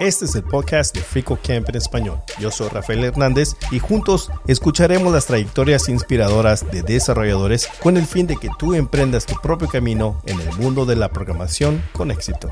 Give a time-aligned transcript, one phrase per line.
[0.00, 2.18] Este es el podcast de Frico Camp en español.
[2.38, 8.26] Yo soy Rafael Hernández y juntos escucharemos las trayectorias inspiradoras de desarrolladores con el fin
[8.26, 12.48] de que tú emprendas tu propio camino en el mundo de la programación con éxito.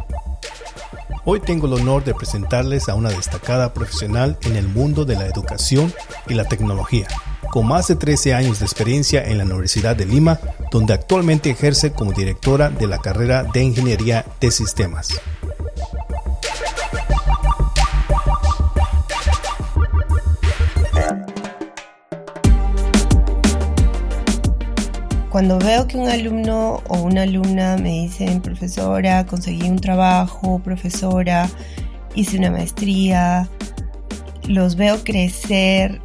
[1.25, 5.27] Hoy tengo el honor de presentarles a una destacada profesional en el mundo de la
[5.27, 5.93] educación
[6.27, 7.09] y la tecnología,
[7.51, 10.39] con más de 13 años de experiencia en la Universidad de Lima,
[10.71, 15.21] donde actualmente ejerce como directora de la carrera de Ingeniería de Sistemas.
[25.39, 31.49] cuando veo que un alumno o una alumna me dicen, profesora, conseguí un trabajo, profesora,
[32.17, 33.49] hice una maestría,
[34.49, 36.01] los veo crecer,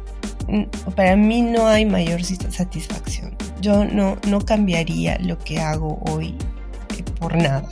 [0.94, 3.36] para mí no hay mayor satisfacción.
[3.60, 6.36] Yo no, no cambiaría lo que hago hoy
[6.98, 7.68] eh, por nada,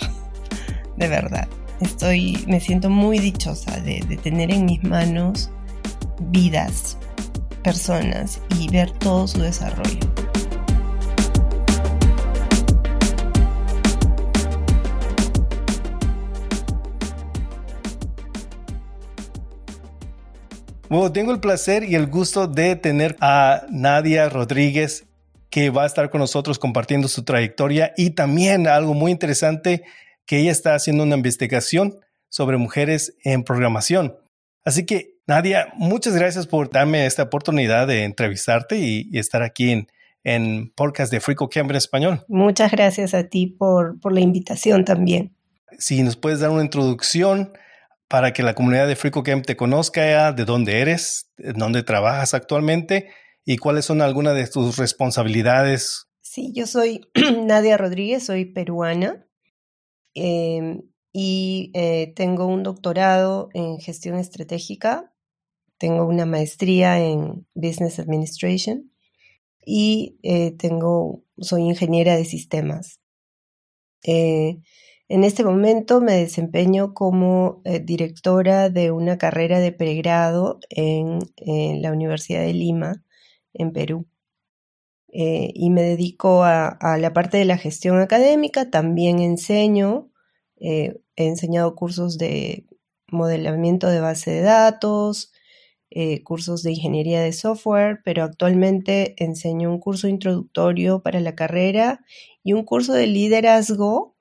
[0.96, 1.48] de verdad.
[1.80, 5.50] Estoy, me siento muy dichosa de, de tener en mis manos
[6.30, 6.97] vidas,
[7.62, 9.98] personas y ver todo su desarrollo.
[20.92, 25.06] Bueno, tengo el placer y el gusto de tener a Nadia Rodríguez
[25.48, 29.84] que va a estar con nosotros compartiendo su trayectoria y también algo muy interesante
[30.26, 31.98] que ella está haciendo una investigación
[32.28, 34.18] sobre mujeres en programación.
[34.66, 39.88] Así que, Nadia, muchas gracias por darme esta oportunidad de entrevistarte y, estar aquí en,
[40.24, 42.22] en podcast de Frico Camp en español.
[42.28, 45.32] Muchas gracias a ti por, por la invitación también.
[45.78, 47.54] Si nos puedes dar una introducción
[48.12, 53.08] para que la comunidad de FricoCamp te conozca, de dónde eres, dónde trabajas actualmente
[53.46, 56.08] y cuáles son algunas de tus responsabilidades.
[56.20, 57.00] Sí, yo soy
[57.46, 59.27] Nadia Rodríguez, soy peruana
[60.12, 65.14] em, y eh, tengo un doctorado en gestión estratégica,
[65.78, 68.92] tengo una maestría en Business Administration
[69.64, 73.00] y eh, tengo, soy ingeniera de sistemas.
[74.04, 74.58] Eh,
[75.12, 81.19] en este momento me desempeño como eh, directora de una carrera de pregrado en,
[81.83, 83.05] la Universidad de Lima,
[83.53, 84.06] en Perú.
[85.12, 90.11] Eh, y me dedico a, la parte de la gestión académica, también enseño,
[90.59, 92.67] eh, he enseñado cursos de
[93.09, 95.31] modelamiento de base de datos,
[96.25, 102.00] cursos de ingeniería de software, pero actualmente enseño un curso introductorio para la carrera
[102.43, 104.12] y un curso de liderazgo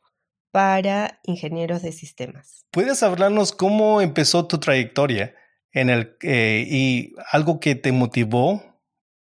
[0.51, 2.65] para ingenieros de sistemas.
[2.71, 5.33] ¿Puedes hablarnos cómo empezó tu trayectoria
[5.71, 8.63] en el, eh, y algo que te motivó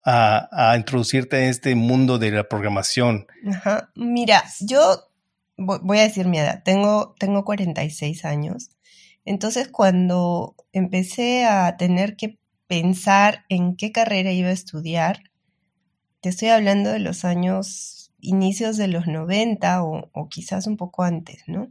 [0.03, 3.27] a, introducirte en este mundo de la programación?
[3.47, 3.91] Ajá.
[3.95, 4.79] Mira, yo
[5.57, 8.71] voy a decir mi edad, tengo, tengo 46 años.
[9.23, 15.23] Entonces, cuando empecé a tener que pensar en qué carrera iba a estudiar,
[16.21, 21.43] te estoy hablando de los años inicios de los 90 o, quizás un poco antes,
[21.47, 21.69] ¿no?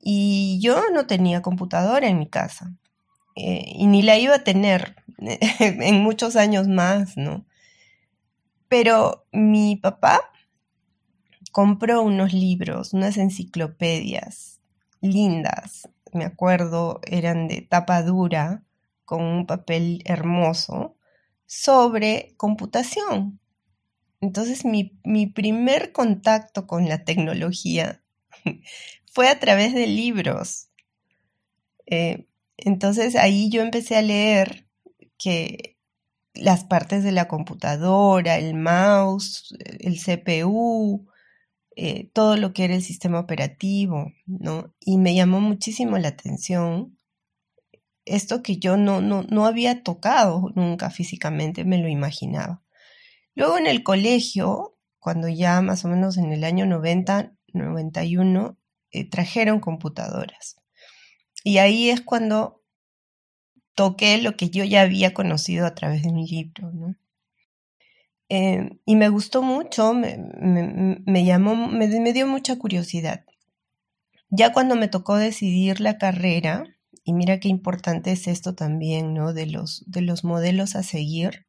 [0.00, 2.72] Y yo no tenía computadora en mi casa
[3.36, 7.44] eh, y ni la iba a tener en muchos años más, ¿no?
[8.68, 10.20] Pero mi papá
[11.52, 14.60] compró unos libros, unas enciclopedias
[15.00, 18.62] lindas, me acuerdo, eran de tapa dura,
[19.04, 20.96] con un papel hermoso,
[21.46, 23.38] sobre computación.
[24.24, 28.02] Entonces mi, primer contacto con la tecnología
[29.12, 30.70] fue a través de libros.
[31.86, 32.26] Eh,
[32.56, 34.66] entonces ahí yo empecé a leer
[35.18, 35.76] que
[36.32, 41.06] las partes de la computadora, el mouse, el CPU,
[41.76, 44.74] eh, todo lo que era el sistema operativo, ¿no?
[44.80, 46.96] Y me llamó muchísimo la atención
[48.06, 52.63] esto que yo no, no, no había tocado nunca físicamente, me lo imaginaba.
[53.34, 58.58] Luego en el colegio, cuando ya más o menos en el año 90, 91,
[58.90, 60.56] eh, trajeron computadoras.
[61.42, 62.62] Y ahí es cuando
[63.74, 66.96] toqué lo que yo ya había conocido a través de mi libro, ¿no?
[68.30, 73.24] Eh, y me gustó mucho, me, llamó, me, me, dio mucha curiosidad.
[74.30, 76.64] Ya cuando me tocó decidir la carrera,
[77.04, 79.34] y mira qué importante es esto también, ¿no?
[79.34, 81.43] De los, de los modelos a seguir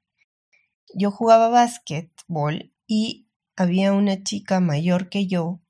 [0.93, 5.61] yo jugaba básquetbol y había una chica mayor que yo,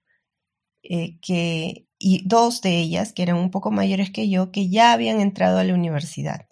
[0.84, 4.94] eh, que, y dos de ellas, que eran un poco mayores que yo, que ya
[4.94, 6.48] habían entrado a la universidad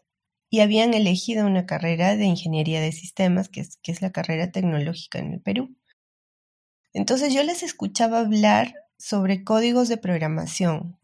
[0.50, 4.52] y habían elegido una carrera de ingeniería de sistemas, que es, que es la carrera
[4.52, 5.76] tecnológica en el Perú.
[6.94, 11.00] Entonces yo les escuchaba hablar sobre códigos de programación.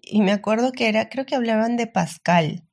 [0.00, 2.68] Y me acuerdo que era, creo que hablaban de Pascal.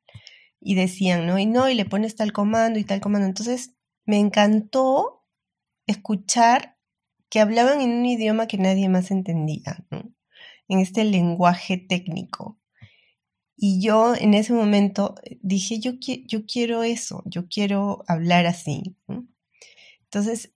[0.61, 1.39] Y decían, ¿no?
[1.39, 3.27] Y no, y le pones tal comando y tal comando.
[3.27, 3.74] Entonces
[4.05, 5.25] me encantó
[5.87, 6.77] escuchar
[7.29, 10.13] que hablaban en un idioma que nadie más entendía, ¿no?
[10.67, 12.59] En este lenguaje técnico.
[13.57, 18.95] Y yo en ese momento dije, yo, yo quiero eso, yo quiero hablar así.
[20.03, 20.53] Entonces,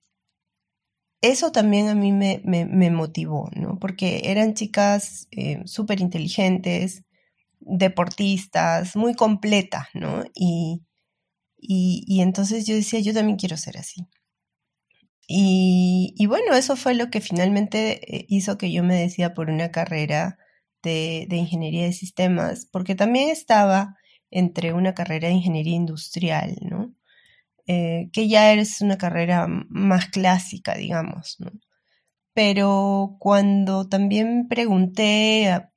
[1.22, 3.78] eso también a mí me, motivó, ¿no?
[3.80, 7.04] Porque eran chicas eh, súper inteligentes,
[7.60, 10.24] deportistas, muy completas, ¿no?
[10.34, 10.82] Y,
[11.62, 14.08] y, entonces yo decía, yo también quiero ser así.
[15.28, 19.72] Y, bueno, eso fue lo que finalmente eh, hizo que yo me decía por una
[19.72, 20.40] carrera
[20.82, 23.96] de, ingeniería de sistemas, porque también estaba
[24.32, 26.96] entre una carrera de ingeniería industrial, ¿no?
[27.68, 31.52] Eh, que ya es una carrera más clásica, digamos, ¿no?
[32.34, 35.72] Pero cuando también pregunté a,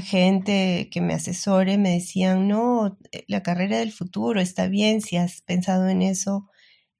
[0.00, 5.42] gente que me asesore, me decían, no, la carrera del futuro está bien, si has
[5.42, 6.48] pensado en eso,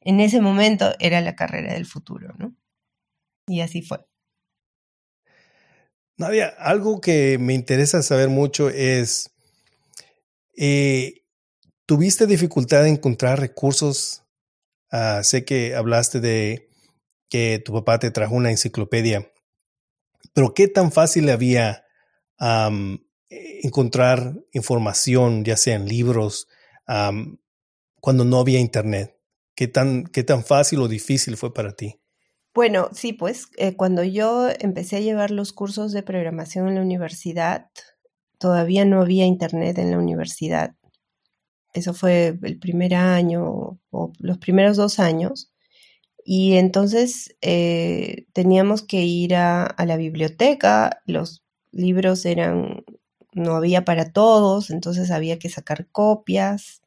[0.01, 2.55] en ese momento era la carrera del futuro, ¿no?
[3.47, 4.07] Y así fue.
[6.17, 9.35] Nadia, algo que me interesa saber mucho es,
[10.57, 11.25] eh,
[11.87, 14.23] ¿tuviste dificultad en encontrar recursos?
[14.93, 16.69] Ah, sé que hablaste de
[17.29, 19.33] que tu papá te trajo una enciclopedia,
[20.35, 21.84] pero ¿qué tan fácil había
[22.39, 26.49] encontrar información, ya sea en libros,
[28.01, 29.17] cuando no había internet?
[29.55, 32.01] ¿Qué tan, ¿Qué tan fácil o difícil fue para ti?
[32.55, 36.83] Bueno, sí, pues eh, cuando yo empecé a llevar los cursos de programación en la
[36.83, 37.71] universidad,
[38.39, 40.77] todavía no había internet en la universidad.
[41.73, 45.53] Eso fue el primer año o los primeros dos años.
[46.25, 51.44] Y entonces eh, teníamos que ir a, a la biblioteca, los
[51.75, 52.85] libros eran,
[53.32, 56.82] no había para todos, entonces había que sacar copias.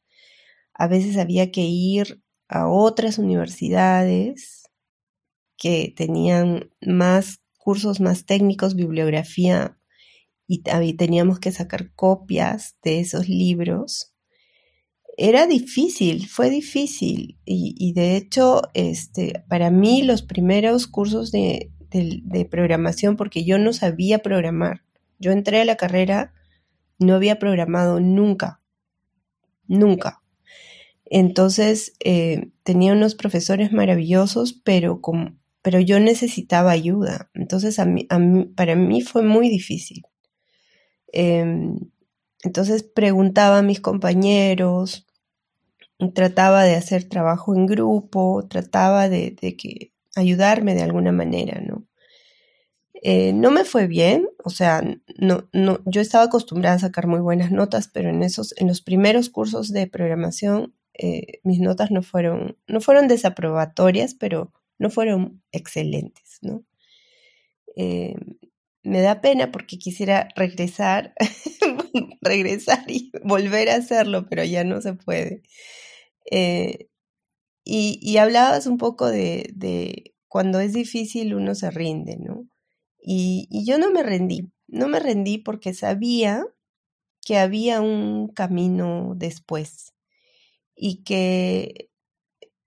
[0.73, 4.63] A veces había que ir a otras universidades
[5.57, 9.77] que tenían más cursos más técnicos, bibliografía,
[10.47, 10.61] y
[10.93, 14.13] teníamos que sacar copias de esos libros.
[15.17, 17.37] Era difícil, fue difícil.
[17.43, 23.73] Y, de hecho, este, para mí los primeros cursos de, de programación, porque yo no
[23.73, 24.83] sabía programar.
[25.19, 26.33] Yo entré a la carrera,
[26.99, 28.61] no había programado nunca,
[29.67, 30.21] nunca.
[31.05, 37.29] Entonces eh, tenía unos profesores maravillosos, pero con, pero yo necesitaba ayuda.
[37.33, 38.07] Entonces, a mí,
[38.55, 40.03] para mí fue muy difícil.
[41.11, 41.79] Em,
[42.43, 45.07] entonces preguntaba a mis compañeros,
[46.13, 51.76] trataba de hacer trabajo en grupo, trataba de, que ayudarme de alguna manera, ¿no?
[53.03, 54.81] Eh, no me fue bien, o sea,
[55.17, 58.81] no, no, yo estaba acostumbrada a sacar muy buenas notas, pero en esos, en los
[58.81, 65.43] primeros cursos de programación, eh, mis notas no fueron, no fueron desaprobatorias, pero no fueron
[65.51, 66.63] excelentes, ¿no?
[67.75, 68.15] Eh,
[68.83, 71.13] me da pena porque quisiera regresar,
[72.21, 75.43] regresar y volver a hacerlo, pero ya no se puede.
[76.31, 76.87] Eh,
[77.63, 82.47] y, hablabas un poco de, cuando es difícil uno se rinde, ¿no?
[83.09, 86.45] Y, y yo no me rendí, no me rendí porque sabía
[87.25, 89.93] que había un camino después
[90.75, 91.89] y que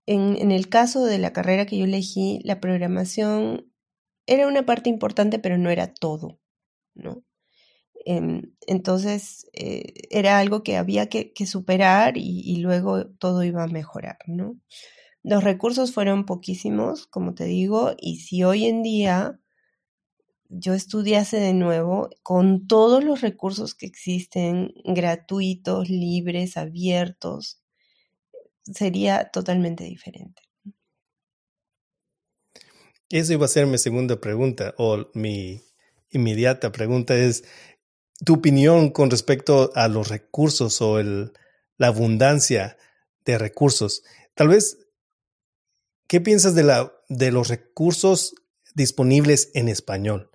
[0.06, 3.70] en, el caso de la carrera que yo elegí, la programación
[4.26, 6.40] era una parte importante, pero no era todo,
[6.94, 7.22] ¿no?
[8.06, 14.18] Em, entonces eh, era algo que había que, superar y, luego todo iba a mejorar,
[14.26, 14.58] ¿no?
[15.22, 19.38] Los recursos fueron poquísimos, como te digo, y si hoy en día
[20.50, 27.62] yo estudiase de nuevo con todos los recursos que existen, gratuitos, libres, abiertos,
[28.64, 30.42] sería totalmente diferente.
[33.08, 35.62] Eso iba a ser mi segunda pregunta o mi
[36.10, 37.44] inmediata pregunta es
[38.24, 41.32] tu opinión con respecto a los recursos o el,
[41.76, 42.76] la abundancia
[43.24, 44.02] de recursos.
[44.34, 44.78] Tal vez,
[46.08, 48.34] ¿qué piensas de, la, de los recursos
[48.74, 50.29] disponibles en español?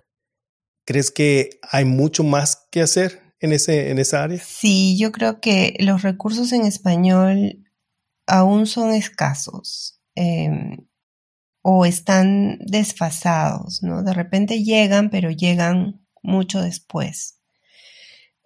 [0.86, 4.38] ¿Crees que hay mucho más que hacer en, ese, en esa área?
[4.38, 7.64] Sí, yo creo que los recursos en español
[8.26, 10.86] aún son escasos em,
[11.60, 14.04] o están desfasados, ¿no?
[14.04, 17.40] De repente llegan, pero llegan mucho después.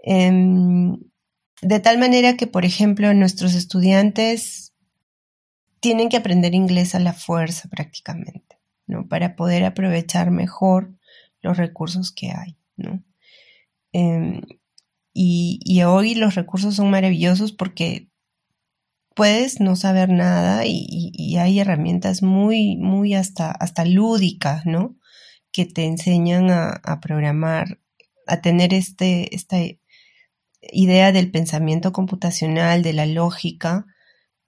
[0.02, 0.96] Em,
[1.60, 4.72] de tal manera que, por ejemplo, nuestros estudiantes
[5.80, 9.06] tienen que aprender inglés a la fuerza prácticamente, ¿no?
[9.08, 10.94] Para poder aprovechar mejor
[11.42, 13.02] los recursos que hay, ¿no?
[13.92, 14.42] Em,
[15.12, 18.08] y, hoy los recursos son maravillosos porque
[19.14, 24.96] puedes no saber nada y, hay herramientas muy, muy hasta, hasta lúdicas, ¿no?
[25.52, 27.80] Que te enseñan a, programar,
[28.26, 29.58] a tener este, esta
[30.62, 33.86] idea del pensamiento computacional, de la lógica,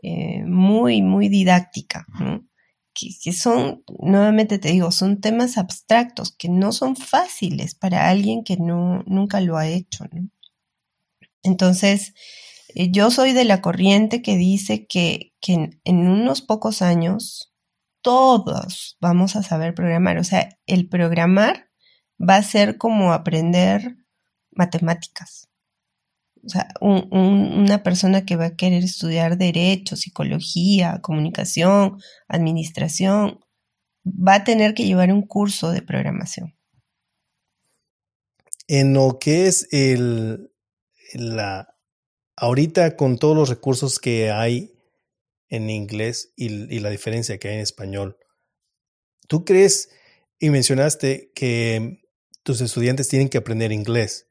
[0.02, 2.46] eh, muy, muy didáctica, ¿no?
[2.94, 8.56] Que, son, nuevamente te digo, son temas abstractos que no son fáciles para alguien que
[8.56, 10.04] no, nunca lo ha hecho.
[11.42, 12.14] Entonces,
[12.74, 17.52] eh, yo soy de la corriente que dice que, que en, unos pocos años
[18.02, 20.18] todos vamos a saber programar.
[20.18, 21.70] O sea, el programar
[22.18, 23.96] va a ser como aprender
[24.50, 25.48] matemáticas.
[26.44, 33.38] O sea, una persona que va a querer estudiar derecho, psicología, comunicación, administración,
[34.04, 36.56] va a tener que llevar un curso de programación.
[38.66, 40.50] En lo que es el,
[41.14, 41.76] la,
[42.36, 44.72] ahorita con todos los recursos que hay
[45.48, 48.16] en inglés y, y la diferencia que hay en español,
[49.28, 49.90] ¿tú crees
[50.40, 52.00] y mencionaste que
[52.42, 54.26] tus estudiantes tienen que aprender inglés?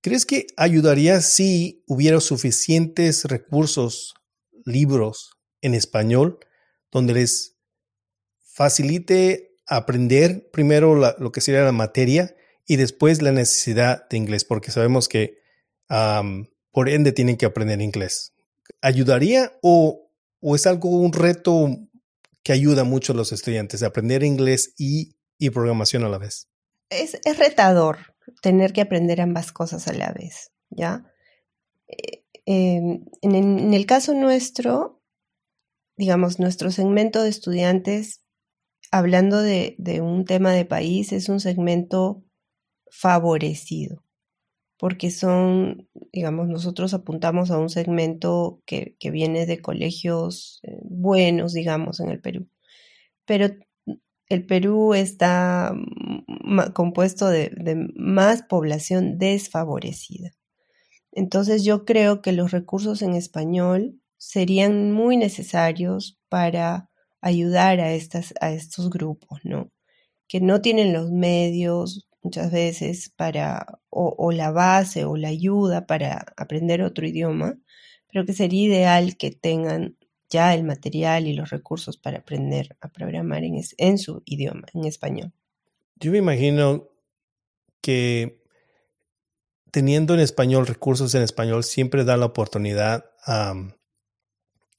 [0.00, 4.14] ¿Crees que ayudaría si hubiera suficientes recursos,
[4.64, 6.38] libros en español,
[6.92, 7.56] donde les
[8.38, 12.36] facilite aprender primero lo que sería la materia
[12.66, 14.44] y después la necesidad de inglés?
[14.44, 15.38] Porque sabemos que
[16.70, 18.34] por ende tienen que aprender inglés.
[18.80, 21.76] ¿Ayudaría o, o, es algo, un reto
[22.44, 26.48] que ayuda mucho a los estudiantes a aprender inglés y, y programación a la vez?
[26.90, 31.04] Es, es retador, tener que aprender ambas cosas a la vez, ¿ya?
[31.88, 35.02] Eh, em, en, el caso nuestro,
[35.96, 38.22] digamos, nuestro segmento de estudiantes,
[38.90, 42.24] hablando de, un tema de país, es un segmento
[42.90, 44.04] favorecido,
[44.78, 51.52] porque son, digamos, nosotros apuntamos a un segmento que, que viene de colegios eh, buenos,
[51.52, 52.48] digamos, en el Perú.
[53.26, 53.50] Pero
[54.28, 55.74] el Perú está
[56.74, 57.50] compuesto de,
[57.96, 60.30] más población desfavorecida.
[61.12, 68.34] Entonces yo creo que los recursos en español serían muy necesarios para ayudar a, estas,
[68.40, 69.72] a estos grupos, ¿no?
[70.28, 76.26] Que no tienen los medios muchas veces para, o la base o la ayuda para
[76.36, 77.56] aprender otro idioma,
[78.12, 79.97] pero que sería ideal que tengan
[80.30, 85.32] ya el material y los recursos para aprender a programar en, su idioma, en español.
[85.96, 86.88] Yo me imagino
[87.80, 88.42] que
[89.70, 93.54] teniendo en español recursos en español siempre da la oportunidad a,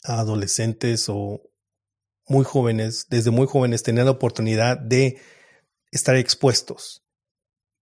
[0.04, 1.42] a adolescentes o
[2.28, 5.20] muy jóvenes, desde muy jóvenes, tener la oportunidad de
[5.92, 7.04] estar expuestos.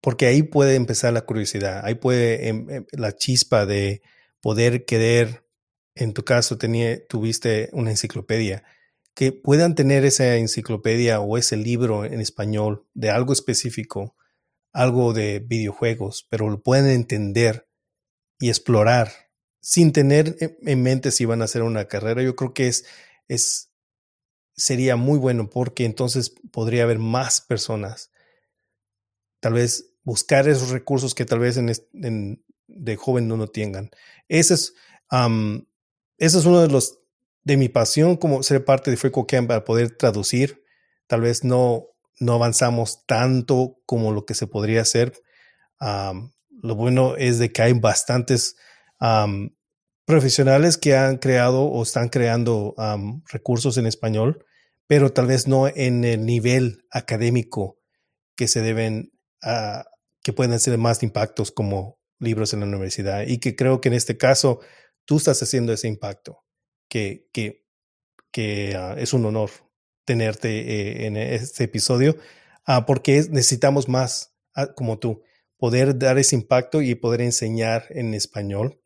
[0.02, 4.02] Porque ahí puede empezar la curiosidad, ahí puede em, em, la chispa de
[4.42, 5.47] poder querer
[6.00, 8.64] en tu caso tenía, tuviste una enciclopedia,
[9.14, 14.16] que puedan tener esa enciclopedia o ese libro en español de algo específico,
[14.74, 17.68] algo de videojuegos, pero lo pueden entender
[18.40, 19.12] y explorar
[19.60, 22.22] sin tener en mente si van a hacer una carrera.
[22.22, 22.86] Yo creo que es,
[23.28, 23.72] es
[24.56, 28.12] sería muy bueno porque entonces podría haber más personas.
[29.40, 33.90] Tal vez buscar esos recursos que tal vez en, de joven no, no tengan.
[34.28, 34.74] Ese es,
[36.18, 37.00] eso es uno de los
[37.44, 40.64] de mi pasión como ser parte de FreeCodeCamp para poder traducir.
[41.08, 41.86] Tal vez no,
[42.20, 45.14] no avanzamos tanto como lo que se podría hacer.
[45.80, 48.58] lo bueno es de que hay bastantes
[50.06, 52.76] profesionales que han creado o están creando
[53.30, 54.46] recursos en español,
[54.88, 57.78] pero tal vez no en el nivel académico
[58.36, 59.14] que se deben,
[60.22, 63.26] que pueden ser más impactos como libros en la universidad.
[63.26, 64.60] Y que creo que en este caso
[65.08, 66.44] tú estás haciendo ese impacto,
[66.90, 67.66] que, que,
[68.32, 69.50] que ah, es un honor
[70.06, 72.18] tenerte eh, en este episodio,
[72.68, 75.24] uh, porque necesitamos más ah, como tú,
[75.58, 78.82] poder dar ese impacto y poder enseñar en español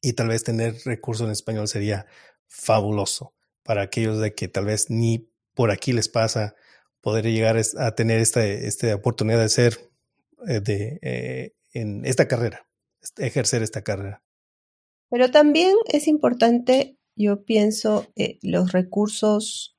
[0.00, 2.06] y tal vez tener recursos en español sería
[2.46, 6.54] fabuloso para aquellos de que tal vez ni por aquí les pasa
[7.00, 9.90] poder llegar a tener esta, esta oportunidad de ser
[10.46, 12.66] eh, de, eh, en esta carrera,
[13.18, 14.22] ejercer esta carrera.
[15.10, 19.76] Pero también es importante, yo pienso, eh, los recursos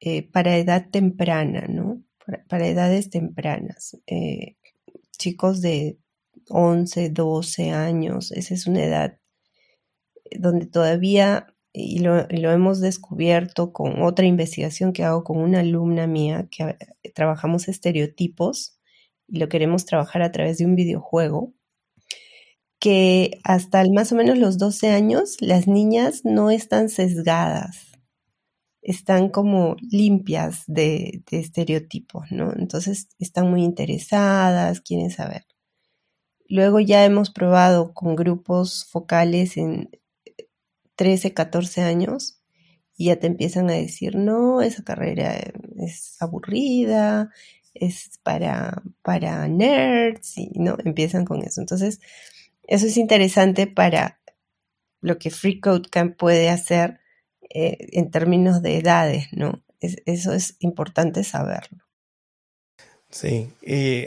[0.00, 2.02] eh, para edad temprana, ¿no?
[2.48, 3.96] Para, edades tempranas.
[4.06, 4.56] Eh,
[5.16, 5.98] chicos de
[6.48, 9.18] 11, 12 años, esa es una edad
[10.38, 16.48] donde todavía y lo, hemos descubierto con otra investigación que hago con una alumna mía,
[16.50, 16.76] que
[17.14, 18.78] trabajamos estereotipos
[19.28, 21.52] y lo queremos trabajar a través de un videojuego,
[22.78, 27.88] que hasta más o menos los 12 años las niñas no están sesgadas,
[28.82, 32.52] están como limpias de, estereotipos, ¿no?
[32.56, 35.44] Entonces están muy interesadas, quieren saber.
[36.48, 39.90] Luego ya hemos probado con grupos focales en
[40.96, 42.40] 13, 14 años
[42.96, 45.36] y ya te empiezan a decir, no, esa carrera
[45.78, 47.30] es aburrida,
[47.74, 51.60] es para, para nerds, y no, empiezan con eso.
[51.60, 52.00] Entonces,
[52.68, 54.20] eso es interesante para
[55.00, 57.00] lo que Free Code Camp puede hacer
[57.50, 59.64] eh, en términos de edades, ¿no?
[59.80, 61.84] eso es importante saberlo.
[63.10, 63.48] Sí,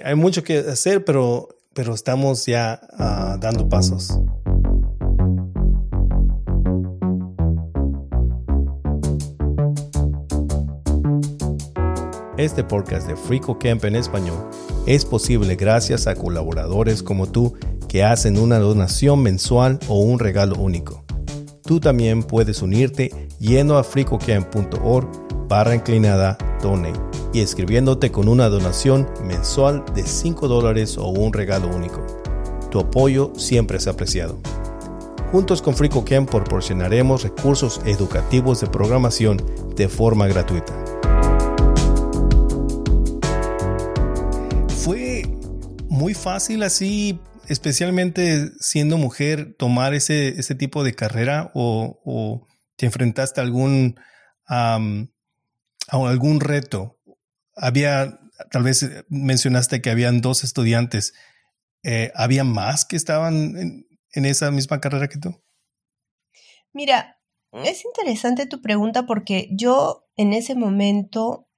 [0.03, 4.19] hay mucho que hacer, pero pero estamos ya uh, dando pasos.
[12.37, 14.49] Este podcast de Frico en español
[14.87, 17.55] es posible gracias a colaboradores como tú
[17.91, 21.03] que hacen una donación mensual o un regalo único.
[21.61, 25.09] Tú también puedes unirte yendo a fricocamp.org
[25.49, 26.97] barra inclinada donate
[27.33, 32.01] y escribiéndote con una donación mensual de 5 dólares o un regalo único.
[32.69, 34.39] Tu apoyo siempre es apreciado.
[35.33, 39.41] Juntos con FricoCamp proporcionaremos recursos educativos de programación
[39.75, 40.73] de forma gratuita.
[44.77, 45.23] Fue
[45.89, 53.39] muy fácil así, especialmente siendo mujer, tomar ese, ese tipo de carrera o, te enfrentaste
[53.39, 53.99] a algún,
[54.47, 54.79] a
[55.89, 57.01] algún reto
[57.55, 58.19] había,
[58.49, 61.13] tal vez eh, mencionaste que habían dos estudiantes.
[61.83, 65.41] Eh, ¿Había más que estaban en, en esa misma carrera que tú?
[66.73, 67.19] Mira,
[67.51, 71.49] es interesante tu pregunta porque yo en ese momento,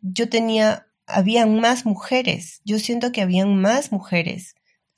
[0.00, 2.60] yo tenía, habían más mujeres.
[2.64, 4.54] Yo siento que habían más mujeres.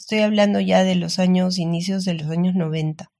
[0.09, 3.12] Estoy hablando ya de los años, inicios de los años 90.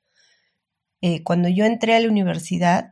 [1.03, 2.91] Eh, cuando yo entré a la universidad,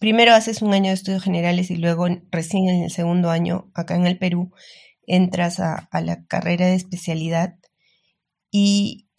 [0.00, 3.96] primero haces un año de estudios generales y luego recién en el segundo año, acá
[3.96, 4.50] en el Perú,
[5.06, 7.58] entras a, la carrera de especialidad
[8.50, 9.10] y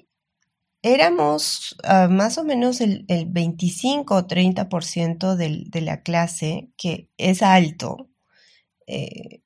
[0.81, 8.09] éramos ah, más o menos el, 25 o 30% de la clase, que es alto,
[8.87, 9.43] eh,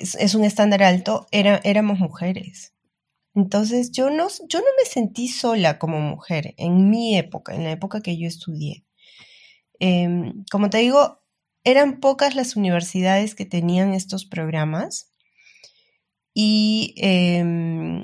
[0.00, 2.74] es, un estándar alto, era, éramos mujeres.
[3.34, 7.72] Entonces yo no, yo no me sentí sola como mujer en mi época, en la
[7.72, 8.84] época que yo estudié.
[9.78, 11.22] Em, como te digo,
[11.64, 15.10] eran pocas las universidades que tenían estos programas
[16.34, 18.02] y, em,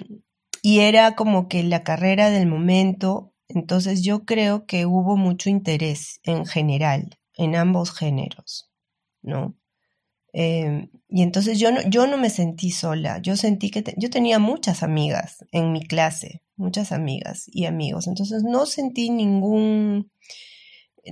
[0.62, 6.20] y era como que la carrera del momento, entonces yo creo que hubo mucho interés
[6.24, 8.70] en general, en ambos géneros,
[9.22, 9.54] ¿no?
[10.32, 14.38] Em, y entonces yo no, yo no me sentí sola, yo sentí que yo tenía
[14.38, 20.10] muchas amigas en mi clase, muchas amigas y amigos, entonces no sentí ningún,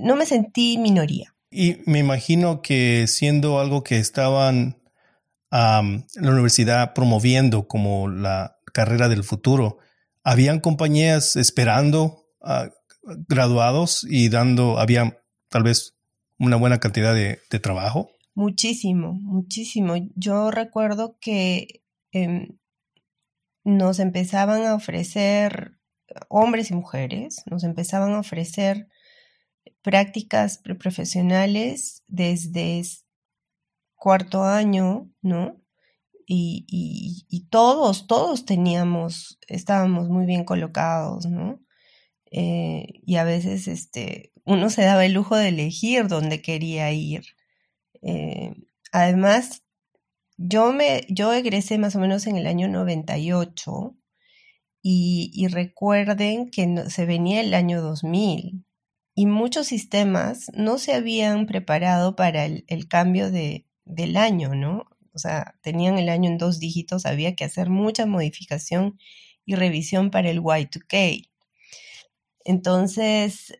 [0.01, 1.33] no me sentí minoría.
[1.49, 4.77] Y me imagino que siendo algo que estaban
[5.49, 5.81] la
[6.31, 9.77] universidad promoviendo como la carrera del futuro,
[10.23, 12.25] ¿habían compañías esperando
[13.27, 15.95] graduados y dando, había tal vez
[16.37, 18.11] una buena cantidad de, trabajo?
[18.37, 19.95] Muchísimo, muchísimo.
[20.15, 22.59] Yo recuerdo que em,
[23.63, 25.79] nos empezaban a ofrecer,
[26.29, 28.89] hombres y mujeres, nos empezaban a ofrecer
[29.81, 32.83] prácticas preprofesionales desde
[33.95, 35.59] cuarto año, ¿no?
[36.27, 41.59] Y, todos, todos teníamos, estábamos muy bien colocados, ¿no?
[42.29, 47.36] Eh, y a veces este, uno se daba el lujo de elegir dónde quería ir.
[48.01, 48.53] Eh,
[48.91, 49.63] además,
[50.37, 53.95] yo, me, yo egresé más o menos en el año 98
[54.81, 58.67] y, y recuerden que se venía el año 2000
[59.19, 64.85] y muchos sistemas no se habían preparado para el, cambio de, del año, ¿no?
[65.11, 68.99] O sea, tenían el año en dos dígitos, había que hacer mucha modificación
[69.43, 71.31] y revisión para el Y2K.
[72.45, 73.57] Entonces,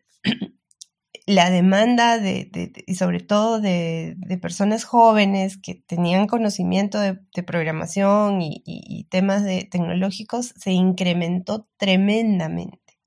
[1.28, 8.62] la demanda de, y sobre todo de, personas jóvenes que tenían conocimiento de, programación y,
[8.64, 12.98] y, temas de tecnológicos se incrementó tremendamente,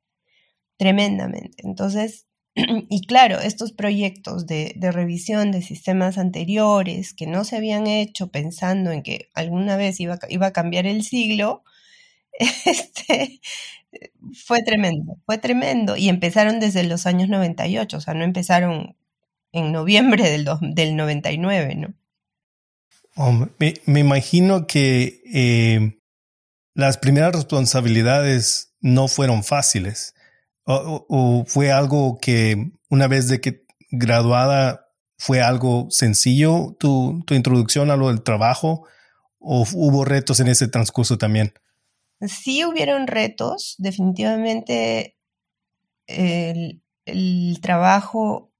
[0.78, 1.64] tremendamente.
[1.66, 2.28] Entonces,
[2.90, 8.92] Y claro, estos proyectos de, revisión de sistemas anteriores que no se habían hecho pensando
[8.92, 11.64] en que alguna vez iba, iba a cambiar el siglo,
[12.65, 13.41] este,
[14.34, 15.98] fue tremendo, fue tremendo.
[15.98, 18.96] Y empezaron desde los años 98, o sea, no empezaron
[19.52, 21.94] en noviembre del, del 99, ¿no?
[23.60, 26.00] me, imagino que eh,
[26.74, 30.15] las primeras responsabilidades no fueron fáciles.
[30.63, 37.91] O, fue algo que una vez de que graduada fue algo sencillo tu, tu introducción
[37.91, 38.88] a lo del trabajo
[39.39, 41.54] o hubo retos en ese transcurso también?
[42.28, 45.18] Sí hubieron retos, definitivamente
[46.08, 46.82] el,
[47.62, 48.52] trabajo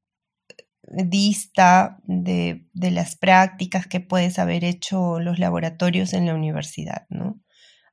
[0.84, 7.39] dista de, de, las prácticas que puedes haber hecho los laboratorios en la universidad, ¿no?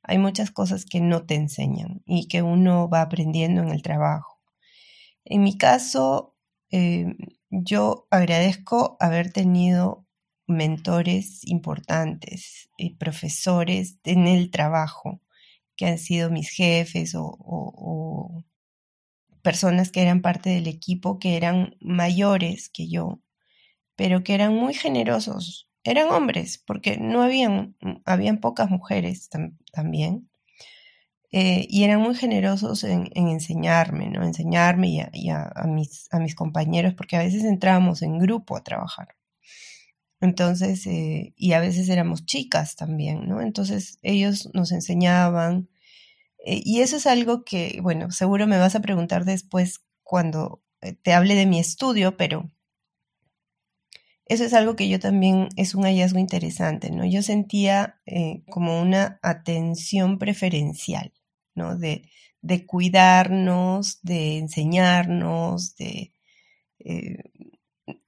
[0.03, 4.41] Hay muchas cosas que no te enseñan y que uno va aprendiendo en el trabajo.
[5.25, 6.35] En mi caso,
[6.71, 7.15] eh,
[7.51, 10.07] yo agradezco haber tenido
[10.47, 15.21] mentores importantes y profesores en el trabajo
[15.79, 18.45] que han sido mis jefes o,
[19.43, 23.21] personas que eran parte del equipo que eran mayores que yo,
[23.97, 25.71] pero que eran muy generosos.
[25.85, 29.31] Eran hombres, porque no habían, habían pocas mujeres
[29.73, 30.29] también.
[31.31, 34.25] Eh, y eran muy generosos en, enseñarme, ¿no?
[34.25, 39.18] Enseñarme y, a, mis, a mis compañeros, porque a veces entrábamos en grupo a trabajar.
[40.21, 43.41] Entonces, eh, y a veces éramos chicas también, ¿no?
[43.41, 45.69] Entonces ellos nos enseñaban.
[46.47, 50.95] Eh, y eso es algo que, bueno, seguro me vas a preguntar después cuando eh,
[50.95, 52.51] te hable de mi estudio, pero
[54.27, 57.07] eso es algo que yo también es un hallazgo interesante, ¿no?
[57.07, 58.01] Yo sentía
[58.51, 61.15] como una atención preferencial,
[61.55, 61.79] ¿no?
[61.79, 62.11] De,
[62.43, 66.13] de cuidarnos, de enseñarnos, de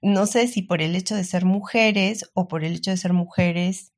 [0.03, 3.13] no sé si por el hecho de ser mujeres o por el hecho de ser
[3.13, 3.93] mujeres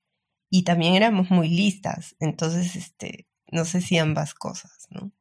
[0.51, 5.13] y también éramos muy listas, entonces este, no sé si ambas cosas, ¿no?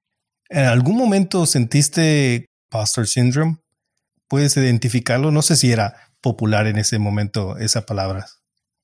[0.49, 3.59] ¿En algún momento sentiste Pastor Syndrome?
[4.27, 5.31] ¿Puedes identificarlo?
[5.31, 8.27] No sé si era popular en ese momento esa palabra.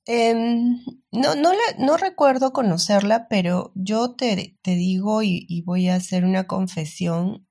[0.06, 0.78] Em,
[1.12, 6.24] no, no, no recuerdo conocerla, pero yo te, te digo y, y, voy a hacer
[6.24, 7.46] una confesión.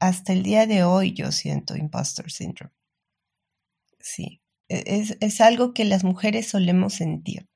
[0.00, 2.72] Hasta el día de hoy yo siento impostor syndrome
[4.14, 4.42] sí.
[4.68, 7.48] E, es, algo que las mujeres solemos sentir.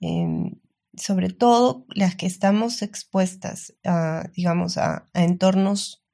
[0.00, 0.60] Em,
[0.96, 6.04] sobre todo las que estamos expuestas a, digamos, a, entornos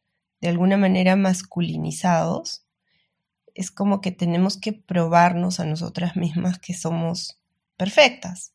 [0.40, 2.66] de alguna manera masculinizados,
[3.54, 7.40] es como que tenemos que probarnos a nosotras mismas que somos
[7.76, 8.52] perfectas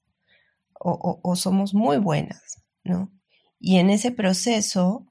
[0.81, 3.11] o, somos muy buenas, ¿no?
[3.59, 5.08] Y en ese proceso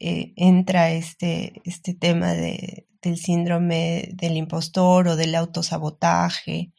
[0.00, 6.72] eh, entra este, este tema de, del síndrome del impostor o del autosabotaje,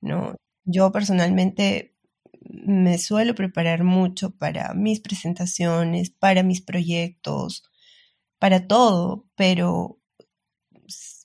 [0.00, 0.36] ¿no?
[0.64, 1.94] Yo personalmente
[2.50, 7.64] me suelo preparar mucho para mis presentaciones, para mis proyectos,
[8.38, 10.00] para todo, pero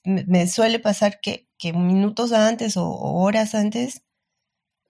[0.04, 4.04] me suele pasar que, minutos antes o, horas antes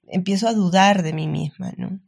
[0.07, 2.01] empiezo a dudar de mí misma, ¿no?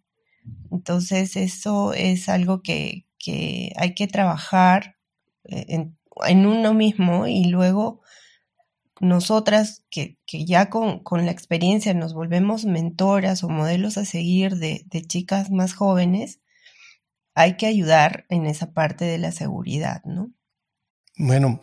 [0.71, 4.97] Entonces eso es algo que, que hay que trabajar
[5.45, 8.03] eh, en, en uno mismo y luego
[9.03, 15.51] nosotras que, ya con, la experiencia nos volvemos mentoras o modelos a seguir de, chicas
[15.51, 16.41] más jóvenes,
[17.35, 20.33] hay que ayudar en esa parte de la seguridad, ¿no?
[21.17, 21.63] Bueno,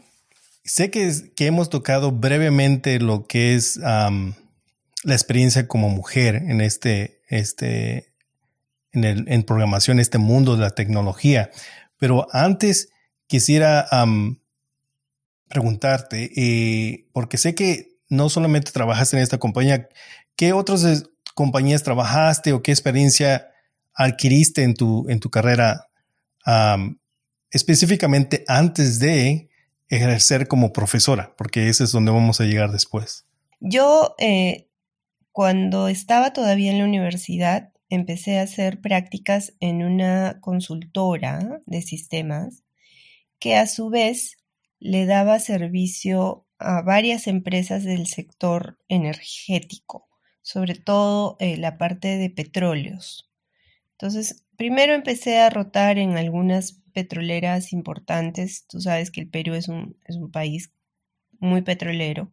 [0.65, 4.33] sé que, que hemos tocado brevemente lo que es la
[5.05, 8.08] experiencia como mujer en este, este,
[8.91, 11.49] en, el, en programación, este mundo de la tecnología,
[11.97, 12.89] pero antes
[13.27, 13.87] quisiera
[15.47, 19.87] preguntarte, eh, porque sé que no solamente trabajaste en esta compañía,
[20.35, 21.03] ¿qué otras
[21.35, 23.51] compañías trabajaste o qué experiencia
[23.93, 25.85] adquiriste en tu, en tu carrera
[27.51, 29.49] específicamente antes de
[29.89, 31.33] ejercer como profesora?
[31.37, 33.25] Porque ese es donde vamos a llegar después.
[33.59, 34.69] Yo, eh,
[35.31, 42.63] cuando estaba todavía en la universidad, empecé a hacer prácticas en una consultora de sistemas
[43.39, 44.37] que a su vez
[44.79, 50.07] le daba servicio a varias empresas del sector energético,
[50.41, 53.29] sobre todo eh, la parte de petróleos.
[53.91, 58.65] Entonces, primero empecé a rotar en algunas petroleras importantes.
[58.67, 60.71] Tú sabes que el Perú es un, es un país
[61.39, 62.31] muy petrolero.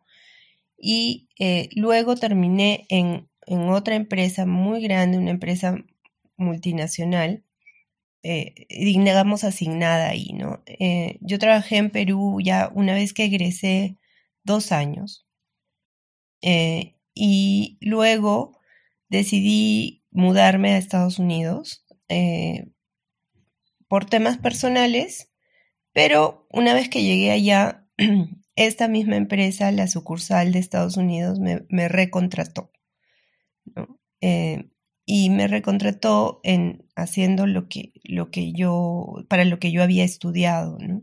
[0.79, 5.77] Y eh, luego terminé en, en otra empresa muy grande, una empresa
[6.37, 7.45] multinacional,
[8.23, 10.63] eh, digamos, asignada ahí, ¿no?
[10.67, 13.97] Eh, yo trabajé en Perú ya una vez que egresé
[14.45, 15.27] dos años
[16.43, 18.59] eh, y luego
[19.09, 21.85] decidí mudarme a Estados Unidos
[23.89, 25.31] por temas personales,
[25.93, 27.87] pero una vez que llegué allá,
[28.57, 32.71] esta misma empresa, la sucursal de Estados Unidos, me, recontrató.
[34.21, 34.71] Eh,
[35.07, 40.05] y me recontrató en haciendo lo que, lo que yo, para lo que yo había
[40.05, 41.03] estudiado, ¿no?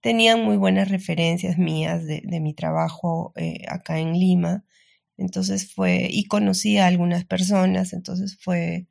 [0.00, 4.64] Tenían muy buenas referencias mías de, mi trabajo eh, acá en Lima,
[5.16, 8.88] entonces fue, y conocí a algunas personas, entonces fue,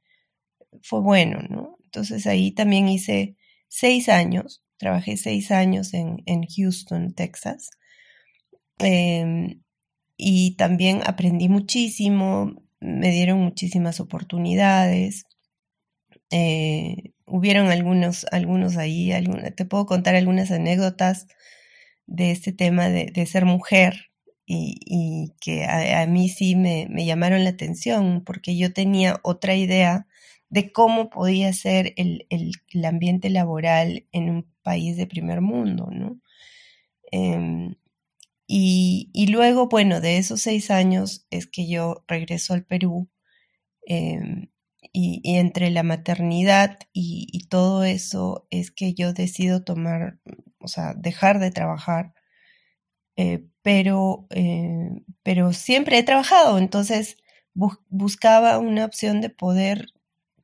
[0.81, 1.77] fue bueno, ¿no?
[1.85, 3.37] Entonces ahí también hice
[3.69, 7.69] seis años, trabajé seis años en, en Houston, Texas,
[8.79, 9.61] em,
[10.17, 15.25] y también aprendí muchísimo, me dieron muchísimas oportunidades.
[16.31, 19.11] Eh, hubieron algunos, algunos ahí,
[19.55, 21.27] te puedo contar algunas anécdotas
[22.05, 24.09] de este tema de, ser mujer
[24.45, 30.07] y, que a, mí sí me, llamaron la atención porque yo tenía otra idea
[30.49, 32.25] de cómo podía ser el,
[32.85, 36.19] ambiente laboral en un país de primer mundo, ¿no?
[37.11, 37.75] Em,
[38.47, 43.09] y, luego, bueno, de esos seis años es que yo regreso al Perú
[43.85, 44.49] em,
[44.93, 50.19] y, entre la maternidad y, todo eso es que yo decido tomar,
[50.59, 52.13] o sea, dejar de trabajar,
[53.17, 54.91] eh, pero, eh,
[55.23, 57.17] pero siempre he trabajado, entonces
[57.53, 59.87] buscaba una opción de poder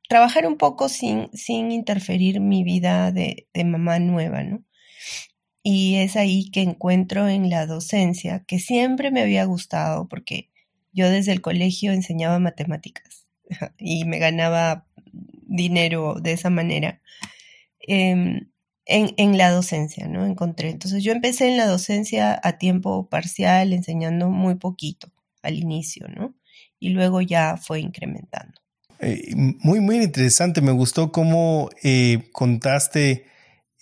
[0.08, 4.64] trabajar un poco sin, sin interferir mi vida de, de mamá nueva, ¿no?
[5.66, 10.50] Y es ahí que encuentro en la docencia, que siempre me había gustado, porque
[10.92, 13.26] yo desde el colegio enseñaba matemáticas
[13.78, 14.86] y me ganaba
[15.46, 17.00] dinero de esa manera.
[17.80, 18.50] Em,
[18.86, 20.26] en, en, la docencia, ¿no?
[20.26, 20.68] Encontré.
[20.68, 25.10] Entonces yo empecé en la docencia a tiempo parcial, enseñando muy poquito
[25.42, 26.34] al inicio, ¿no?
[26.78, 28.60] Y luego ya fue incrementando.
[29.00, 30.60] Eh, muy, muy interesante.
[30.60, 33.26] Me gustó cómo eh, contaste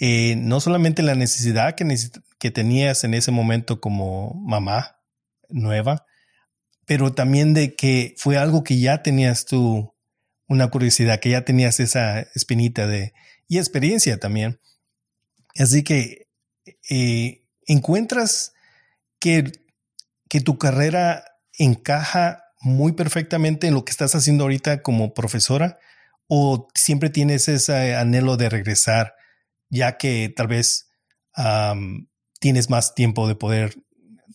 [0.04, 1.86] eh, no solamente la necesidad que,
[2.40, 4.96] que tenías en ese momento como mamá
[5.48, 6.06] nueva,
[6.86, 9.94] pero también de que fue algo que ya tenías tú
[10.48, 13.12] una curiosidad, que ya tenías esa espinita de
[13.46, 14.58] y experiencia también.
[15.56, 16.26] Así que
[16.90, 18.54] eh, encuentras
[19.20, 19.52] que,
[20.28, 21.22] que tu carrera
[21.60, 25.78] encaja muy perfectamente en lo que estás haciendo ahorita como profesora
[26.26, 29.14] o siempre tienes ese anhelo de regresar
[29.72, 30.90] ya que tal vez
[32.38, 33.74] tienes más tiempo de poder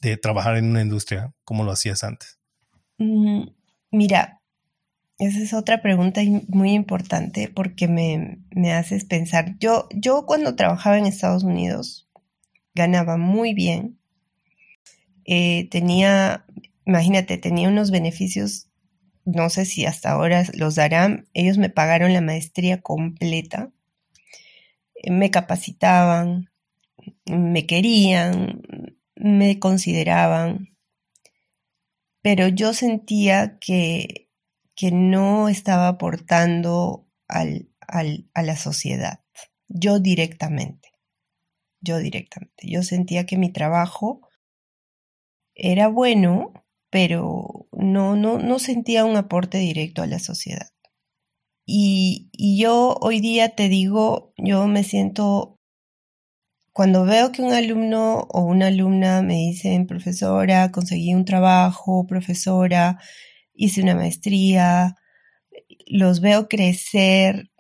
[0.02, 2.40] de trabajar en una industria como lo hacías antes?
[2.98, 3.44] Mm,
[3.92, 4.42] mira,
[5.20, 9.58] esa es otra pregunta muy importante porque me, haces pensar.
[9.60, 12.10] Yo, yo cuando trabajaba en Estados Unidos
[12.74, 14.00] ganaba muy bien.
[15.26, 16.46] Eh, tenía,
[16.86, 18.70] imagínate, tenía unos beneficios,
[19.26, 21.28] no sé si hasta ahora los darán.
[21.34, 23.72] Ellos me pagaron la maestría completa
[25.10, 26.50] me capacitaban,
[27.26, 28.62] me querían,
[29.16, 30.78] me consideraban,
[32.22, 34.30] pero yo sentía que,
[34.76, 39.24] que no estaba aportando al, a la sociedad,
[39.68, 40.92] yo directamente,
[41.80, 42.70] yo directamente.
[42.70, 44.28] Yo sentía que mi trabajo
[45.54, 46.54] era bueno,
[46.90, 50.70] pero no, no, no sentía un aporte directo a la sociedad.
[51.70, 55.60] Y, yo hoy día te digo, yo me siento,
[56.72, 63.00] cuando veo que un alumno o una alumna me dicen, profesora, conseguí un trabajo, profesora,
[63.54, 64.96] hice una maestría,
[65.88, 67.52] los veo crecer,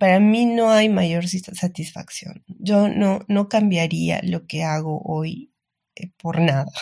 [0.00, 2.44] para mí no hay mayor satisfacción.
[2.48, 5.52] Yo no, no cambiaría lo que hago hoy
[5.94, 6.72] eh, por nada,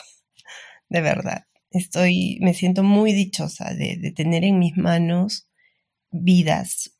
[0.89, 1.45] de verdad.
[1.71, 5.50] Estoy, me siento muy dichosa de, de tener en mis manos
[6.11, 6.99] vidas,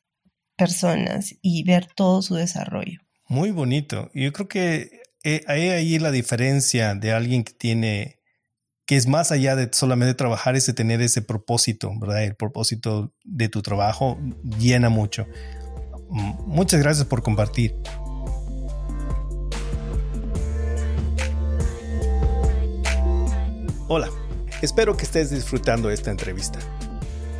[0.55, 2.99] personas y ver todo su desarrollo.
[3.27, 4.09] Muy bonito.
[4.13, 8.19] Yo creo que eh, hay ahí la diferencia de alguien que tiene,
[8.85, 12.23] que es más allá de solamente trabajar, es de tener ese propósito, ¿verdad?
[12.23, 14.19] El propósito de tu trabajo
[14.59, 15.27] llena mucho.
[16.09, 17.75] Muchas gracias por compartir.
[23.87, 24.09] Hola,
[24.61, 26.59] espero que estés disfrutando esta entrevista.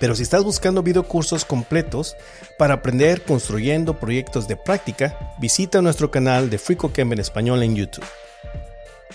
[0.00, 2.16] Pero si estás buscando videocursos completos
[2.56, 8.04] para aprender construyendo proyectos de práctica, visita nuestro canal de FreeCodeCamp en español en YouTube.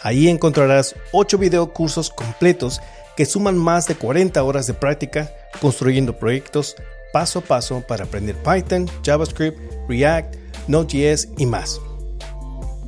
[0.02, 2.82] Ahí encontrarás 8 videocursos completos
[3.16, 6.76] que suman más de 40 horas de práctica construyendo proyectos
[7.14, 10.36] paso a paso para aprender Python, JavaScript, React,
[10.68, 11.80] Node.js y más.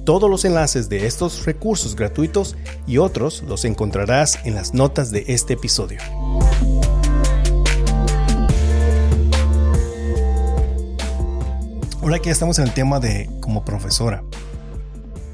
[0.04, 2.56] Todos los enlaces de estos recursos gratuitos
[2.86, 6.00] y otros los encontrarás en las notas de este episodio.
[12.06, 14.24] Ahora que ya estamos en el tema de como profesora,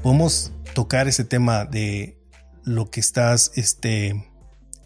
[0.02, 2.16] podemos tocar ese tema de
[2.64, 4.14] lo que estás este,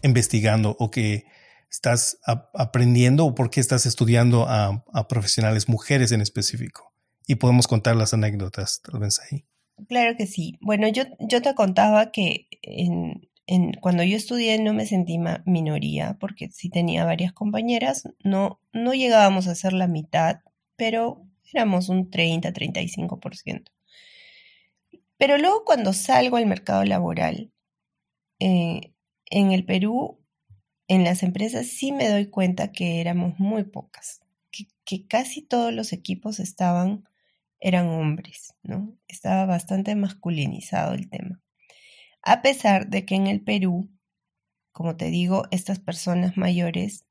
[0.03, 1.23] investigando o que
[1.71, 2.19] estás
[2.53, 6.93] aprendiendo o por qué estás estudiando a, profesionales mujeres en específico.
[7.25, 9.45] Y podemos contar las anécdotas tal vez ahí.
[9.87, 10.57] Claro que sí.
[10.59, 13.29] Bueno, yo, yo te contaba que en,
[13.79, 18.09] cuando yo estudié no me sentí minoría porque sí tenía varias compañeras.
[18.25, 20.39] No, no llegábamos a ser la mitad,
[20.75, 23.71] pero éramos un 30-35%.
[25.17, 27.51] Pero luego cuando salgo al mercado laboral,
[28.39, 28.93] eh,
[29.25, 30.19] en el Perú,
[30.87, 35.73] en las empresas sí me doy cuenta que éramos muy pocas, que, que casi todos
[35.73, 37.03] los equipos estaban,
[37.59, 38.95] eran hombres, ¿no?
[39.07, 41.41] Estaba bastante masculinizado el tema.
[42.21, 43.89] A pesar de que en el Perú,
[44.71, 47.05] como te digo, estas personas mayores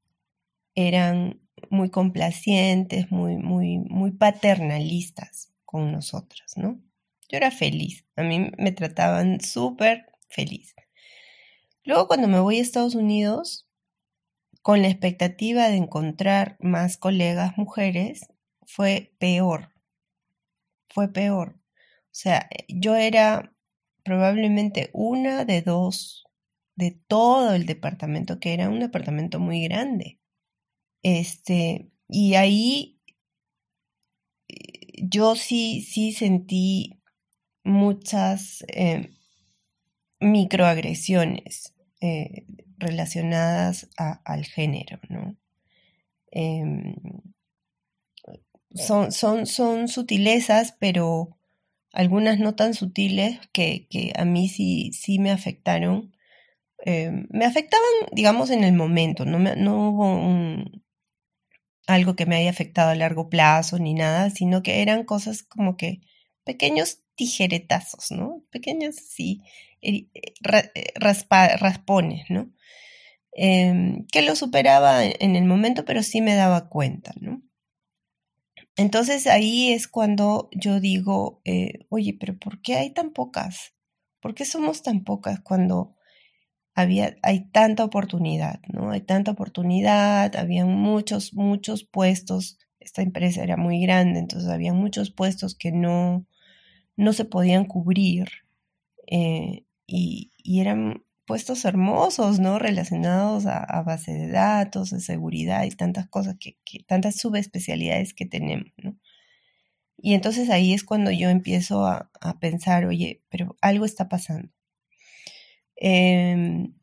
[0.75, 6.81] eran muy complacientes, muy, muy, muy paternalistas con nosotras, ¿no?
[7.29, 10.75] Yo era feliz, a mí me trataban súper feliz.
[11.85, 13.69] Luego cuando me voy a Estados Unidos,
[14.63, 18.27] con la expectativa de encontrar más colegas mujeres,
[18.65, 19.73] fue peor,
[20.89, 21.57] fue peor.
[21.57, 23.55] O sea, yo era
[24.03, 26.27] probablemente una de dos
[26.77, 30.21] de todo el departamento, que era un departamento muy grande.
[31.03, 32.99] Este, y ahí
[34.49, 37.01] eh, yo sí, sí sentí
[37.65, 39.11] muchas eh,
[40.21, 42.47] microagresiones eh,
[42.79, 45.37] relacionadas al género, ¿no?
[46.31, 46.95] Em,
[48.75, 51.39] son, son, son sutilezas, pero
[51.93, 56.13] algunas no tan sutiles que, a mí sí, sí me afectaron.
[56.85, 60.21] Em, me afectaban, digamos, en el momento, no, no hubo
[61.87, 65.77] algo que me haya afectado a largo plazo ni nada, sino que eran cosas como
[65.77, 66.01] que
[66.45, 68.43] pequeños tijeretazos, ¿no?
[68.51, 69.43] Pequeños, sí,
[69.83, 72.51] eh, eh, raspones, ¿no?
[73.33, 77.43] Em, que lo superaba en el momento, pero sí me daba cuenta, ¿no?
[78.77, 83.75] Entonces ahí es cuando yo digo, eh, oye, pero ¿por qué hay tan pocas?
[84.21, 85.96] ¿Por qué somos tan pocas cuando
[86.77, 88.91] había, hay tanta oportunidad, ¿no?
[88.91, 95.11] Hay tanta oportunidad, había muchos, muchos puestos, esta empresa era muy grande, entonces había muchos
[95.11, 96.27] puestos que no,
[96.95, 98.29] no se podían cubrir
[99.07, 102.59] eh, y, eran puestos hermosos, ¿no?
[102.59, 108.73] Relacionados a, base de datos, de seguridad y tantas cosas, que, tantas subespecialidades que tenemos,
[108.77, 108.97] ¿no?
[109.97, 114.51] Y entonces ahí es cuando yo empiezo a, pensar, oye, pero algo está pasando.
[115.77, 116.75] Em,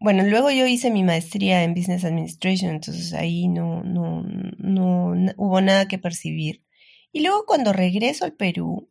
[0.00, 4.22] bueno, luego yo hice mi maestría en Business Administration, entonces ahí no, no,
[4.58, 6.64] no, no hubo nada que percibir.
[7.12, 8.90] Y luego cuando regreso al Perú,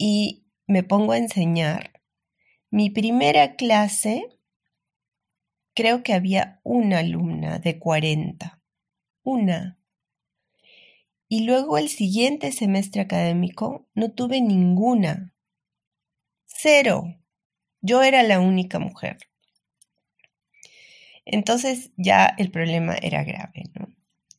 [0.00, 2.00] y me pongo a enseñar.
[2.70, 4.24] Mi primera clase,
[5.74, 8.62] creo que había una alumna de 40,
[9.22, 9.78] una.
[11.28, 15.34] Y luego el siguiente semestre académico no tuve ninguna.
[16.46, 17.19] Cero.
[17.82, 19.18] Yo era la única mujer.
[21.24, 23.88] Entonces ya el problema era grave, ¿no?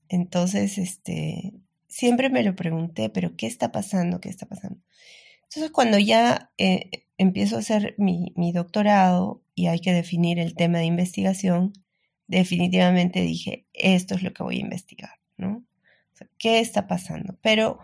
[0.09, 1.53] Entonces, este,
[1.87, 4.19] siempre me lo pregunté, pero ¿qué está pasando?
[4.19, 4.79] ¿Qué está pasando?
[5.43, 10.79] Entonces, cuando ya eh, empiezo a hacer mi, doctorado y hay que definir el tema
[10.79, 11.73] de investigación,
[12.27, 15.63] definitivamente dije, esto es lo que voy a investigar, ¿no?
[16.37, 17.37] ¿Qué está pasando?
[17.41, 17.79] Pero,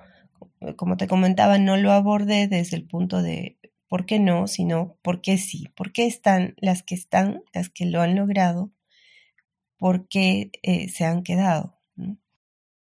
[0.75, 3.56] como te comentaba, no lo abordé desde el punto de
[3.87, 7.85] por qué no, sino por qué sí, por qué están las que están, las que
[7.85, 8.71] lo han logrado,
[9.77, 11.77] por qué eh, se han quedado.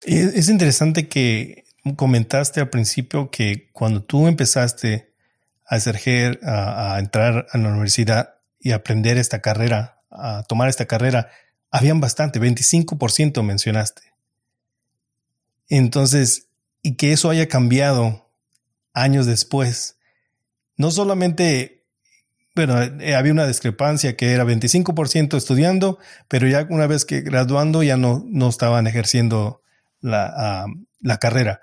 [0.02, 5.14] Es interesante que comentaste al principio que cuando tú empezaste
[5.66, 11.30] a ejercer, a, entrar a la universidad y aprender esta carrera, a tomar esta carrera,
[11.72, 14.14] habían bastante, 25% mencionaste.
[15.70, 16.48] Entonces,
[16.82, 18.30] y que eso haya cambiado
[18.94, 19.97] años después,
[20.78, 21.86] no solamente,
[22.56, 27.84] bueno, eh, había una discrepancia que era 25% estudiando, pero ya una vez que graduando
[27.84, 29.62] ya no, no estaban ejerciendo
[30.00, 30.66] la,
[31.02, 31.62] la carrera.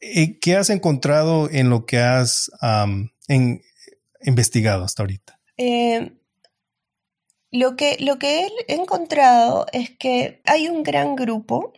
[0.00, 2.50] ¿Qué has encontrado en lo que has,
[3.28, 3.62] en,
[4.22, 5.40] investigado hasta ahorita?
[5.56, 6.12] Eh,
[7.50, 11.72] lo, que, lo que he encontrado es que hay un gran grupo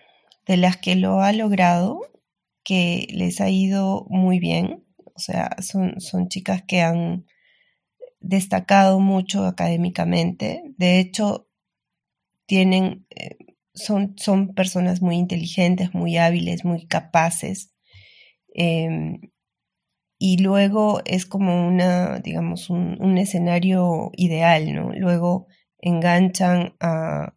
[0.47, 2.03] de las que lo ha logrado,
[2.63, 4.85] que les ha ido muy bien.
[5.21, 7.27] O sea, son, son chicas que han
[8.21, 10.63] destacado mucho académicamente.
[10.79, 11.47] De hecho,
[12.47, 13.37] tienen, eh,
[13.75, 17.75] son, son personas muy inteligentes, muy hábiles, muy capaces.
[18.55, 19.21] Em,
[20.19, 24.93] y luego es como una, digamos, un, escenario ideal, ¿no?
[24.95, 25.49] Luego
[25.81, 27.35] enganchan a,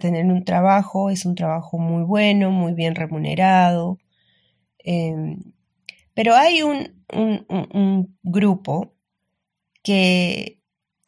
[0.00, 3.98] tener un trabajo, es un trabajo muy bueno, muy bien remunerado.
[4.78, 5.52] Em,
[6.14, 8.96] pero hay un, un, grupo
[9.82, 10.62] que,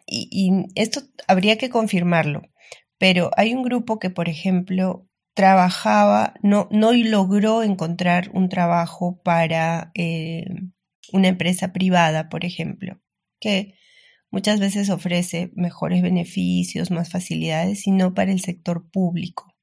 [0.06, 2.42] y, esto habría que confirmarlo,
[2.98, 9.90] pero hay un grupo que, por ejemplo, trabajaba, no, no logró encontrar un trabajo para
[9.94, 10.44] eh,
[11.12, 13.00] una empresa privada, por ejemplo,
[13.40, 13.74] que
[14.30, 19.54] muchas veces ofrece mejores beneficios, más facilidades, sino para el sector público.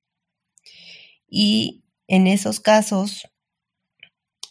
[1.30, 3.30] Y en esos casos,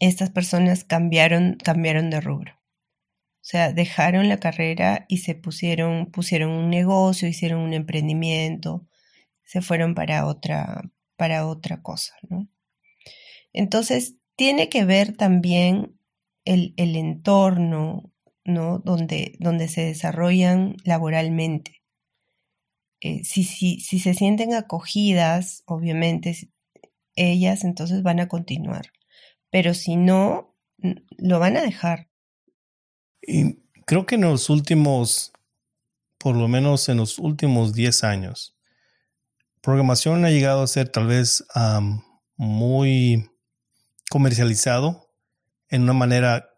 [0.01, 2.53] estas personas cambiaron, cambiaron de rubro.
[3.47, 8.89] O sea, dejaron la carrera y se pusieron, pusieron un negocio, hicieron un emprendimiento,
[9.45, 10.83] se fueron para otra,
[11.17, 12.49] para otra cosa, ¿no?
[13.53, 15.99] Entonces, tiene que ver también
[16.45, 18.13] el, entorno,
[18.45, 18.81] ¿no?
[18.81, 21.83] Donde, donde se desarrollan laboralmente.
[23.01, 26.37] Eh, si, si, si se sienten acogidas, obviamente,
[27.15, 28.91] ellas entonces van a continuar.
[29.51, 30.55] Pero si no,
[31.19, 32.09] lo van a dejar.
[33.23, 35.33] Y creo que en los últimos,
[36.19, 38.57] por lo menos en los últimos 10 años,
[39.61, 41.45] programación ha llegado a ser tal vez
[42.37, 43.31] muy
[44.11, 45.11] comercializado
[45.69, 46.51] en una manera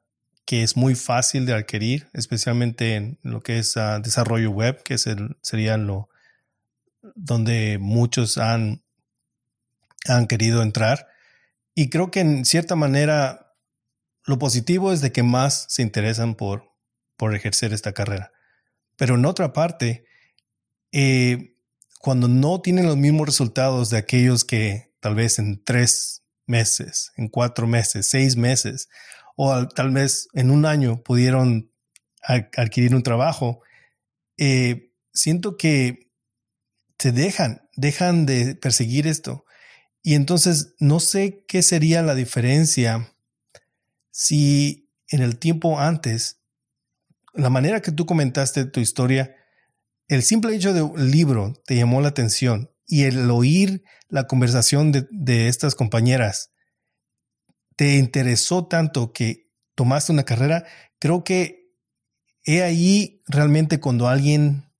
[0.45, 4.95] que es muy fácil de adquirir, especialmente en lo que es ah, desarrollo web, que
[4.95, 6.09] es el, sería lo
[7.15, 8.83] donde muchos han,
[10.07, 11.07] han querido entrar.
[11.79, 13.55] Y creo que en cierta manera
[14.25, 16.73] lo positivo es de que más se interesan por,
[17.17, 18.33] por ejercer esta carrera.
[18.97, 20.05] Pero en otra parte,
[20.91, 21.55] eh,
[22.01, 27.29] cuando no tienen los mismos resultados de aquellos que tal vez en tres meses, en
[27.29, 28.89] cuatro meses, seis meses,
[29.37, 31.71] o tal vez en un año pudieron
[32.57, 33.63] adquirir un trabajo,
[34.37, 36.11] eh, siento que
[36.99, 39.45] se dejan, dejan de perseguir esto.
[40.09, 43.15] Y entonces no sé qué sería la diferencia
[44.11, 46.41] si en el tiempo antes,
[47.35, 49.37] la manera que tú comentaste tu historia,
[50.07, 54.93] el simple hecho de un libro te llamó la atención y el oír la conversación
[54.93, 56.53] de, estas compañeras
[57.77, 60.65] te interesó tanto que tomaste una carrera,
[60.99, 61.71] creo que
[62.45, 64.73] he ahí realmente cuando alguien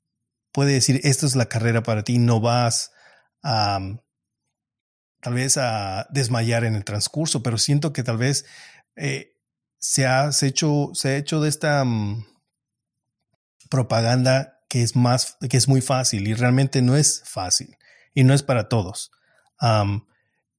[0.53, 2.93] puede decir, esta es la carrera para ti, no vas
[3.43, 3.79] a
[5.21, 8.45] tal vez a desmayar en el transcurso, pero siento que tal vez
[8.97, 9.35] eh,
[9.79, 12.25] se, ha, hecho, se ha hecho de esta mm,
[13.69, 17.77] propaganda que es más, que es muy fácil y realmente no es fácil
[18.15, 19.11] y no es para todos.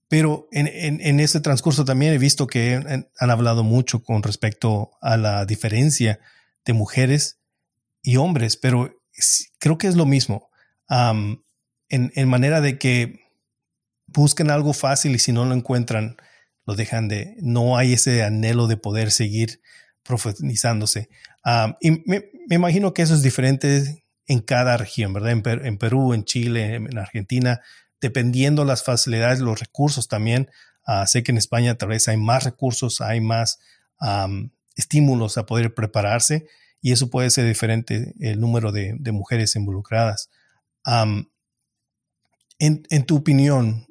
[0.07, 5.17] pero en, en, ese transcurso también he visto que han hablado mucho con respecto a
[5.17, 6.19] la diferencia
[6.65, 7.39] de mujeres
[8.01, 8.99] y hombres, pero
[9.59, 10.49] creo que es lo mismo.
[10.89, 11.43] en,
[11.89, 13.28] en, manera de que
[14.13, 16.17] busquen algo fácil y si no lo encuentran,
[16.65, 19.61] lo dejan de, no hay ese anhelo de poder seguir
[20.03, 21.09] profetizándose.
[21.81, 25.31] y me, imagino que eso es diferente en cada región, ¿verdad?
[25.31, 27.61] En, Perú, en Chile, en, Argentina,
[28.01, 30.49] dependiendo las facilidades, los recursos también.
[30.85, 33.59] Ah, sé que en España tal vez hay más recursos, hay más
[34.75, 36.47] estímulos a poder prepararse
[36.81, 40.29] y eso puede ser diferente el número de, mujeres involucradas.
[42.59, 43.88] en, tu opinión,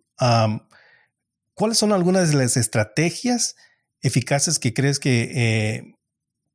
[1.54, 3.56] ¿cuáles son algunas de las estrategias
[4.00, 5.94] eficaces que crees que eh,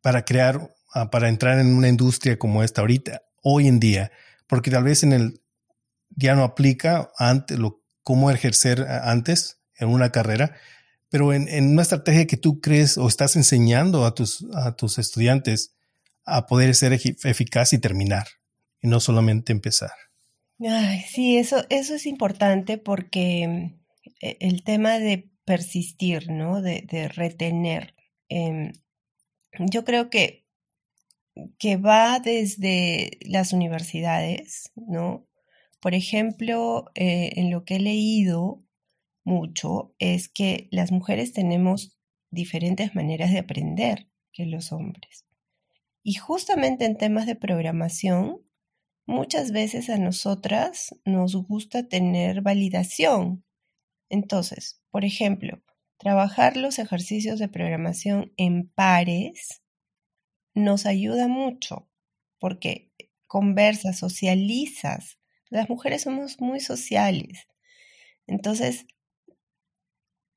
[0.01, 4.11] para crear, ah, para entrar en una industria como esta ahorita, hoy en día?
[4.47, 5.41] Porque tal vez en el
[6.15, 10.55] ya no aplica antes lo cómo ejercer antes en una carrera,
[11.09, 15.73] pero en, una estrategia que tú crees o estás enseñando a tus, a tus estudiantes
[16.25, 18.27] a poder ser eficaz y terminar,
[18.81, 19.91] y no solamente empezar.
[20.59, 23.73] Ay, sí, eso, eso es importante porque
[24.21, 26.61] e, el tema de persistir, ¿no?
[26.61, 27.95] De, retener.
[28.29, 28.73] Em,
[29.59, 30.45] yo creo que,
[31.57, 35.27] que va desde las universidades, ¿no?
[35.81, 38.63] Por ejemplo, eh, en lo que he leído
[39.25, 41.97] mucho es que las mujeres tenemos
[42.31, 45.25] diferentes maneras de aprender que los hombres.
[46.03, 48.42] Y justamente en temas de programación,
[49.05, 53.43] muchas veces a nosotras nos gusta tener validación.
[54.09, 55.61] Entonces, por ejemplo,
[55.97, 59.61] trabajar los ejercicios de programación en pares
[60.53, 61.89] nos ayuda mucho
[62.39, 62.91] porque
[63.25, 65.17] conversas, socializas.
[65.49, 67.47] Las mujeres somos muy sociales.
[68.27, 68.85] Entonces,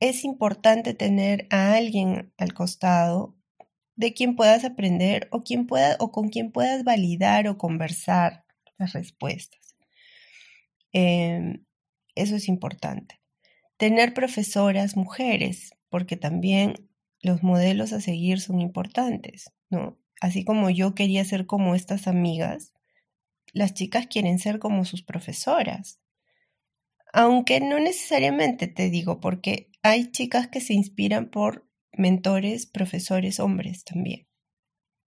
[0.00, 3.36] es importante tener a alguien al costado
[3.96, 8.45] de quien puedas aprender o, quien pueda, o con quien puedas validar o conversar
[8.78, 9.76] las respuestas.
[10.92, 11.64] Em,
[12.14, 13.20] eso es importante.
[13.76, 16.88] Tener profesoras mujeres, porque también
[17.20, 19.98] los modelos a seguir son importantes, ¿no?
[20.20, 22.72] Así como yo quería ser como estas amigas,
[23.52, 26.00] las chicas quieren ser como sus profesoras.
[27.12, 33.84] Aunque no necesariamente te digo, porque hay chicas que se inspiran por mentores, profesores, hombres
[33.84, 34.26] también.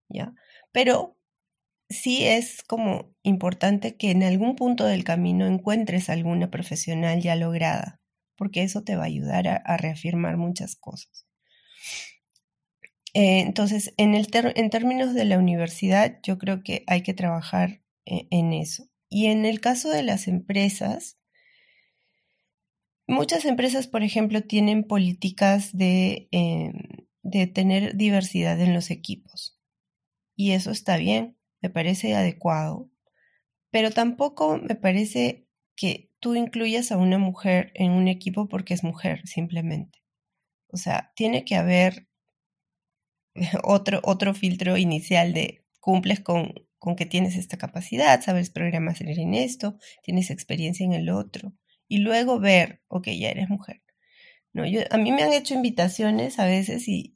[0.08, 0.34] ¿Ya?
[0.72, 1.19] Pero
[1.90, 8.00] sí es como importante que en algún punto del camino encuentres alguna profesional ya lograda,
[8.36, 11.26] porque eso te va a ayudar a, reafirmar muchas cosas.
[13.16, 18.54] Eh, entonces, en, términos de la universidad, yo creo que hay que trabajar eh, en
[18.54, 18.88] eso.
[19.10, 21.18] Y en el caso de las empresas,
[23.08, 26.74] muchas empresas, por ejemplo, tienen políticas de, em,
[27.24, 29.60] de tener diversidad en los equipos.
[30.36, 32.90] Y eso está bien me parece adecuado,
[33.72, 38.84] pero tampoco me parece que tú incluyas a una mujer en un equipo porque es
[38.84, 40.00] mujer, simplemente.
[40.68, 42.08] O sea, tiene que haber
[43.64, 49.34] otro, otro filtro inicial de cumples con, con que tienes esta capacidad, sabes programar en
[49.34, 51.54] esto, tienes experiencia en el otro.
[51.88, 53.82] Y luego ver, ok, ya eres mujer.
[54.52, 57.16] No, a mí me han hecho invitaciones a veces y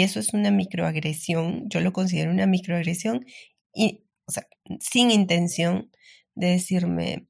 [0.00, 3.26] eso es una microagresión, yo lo considero una microagresión,
[3.74, 4.46] y, o sea,
[4.80, 5.90] sin intención
[6.34, 7.26] de decirme,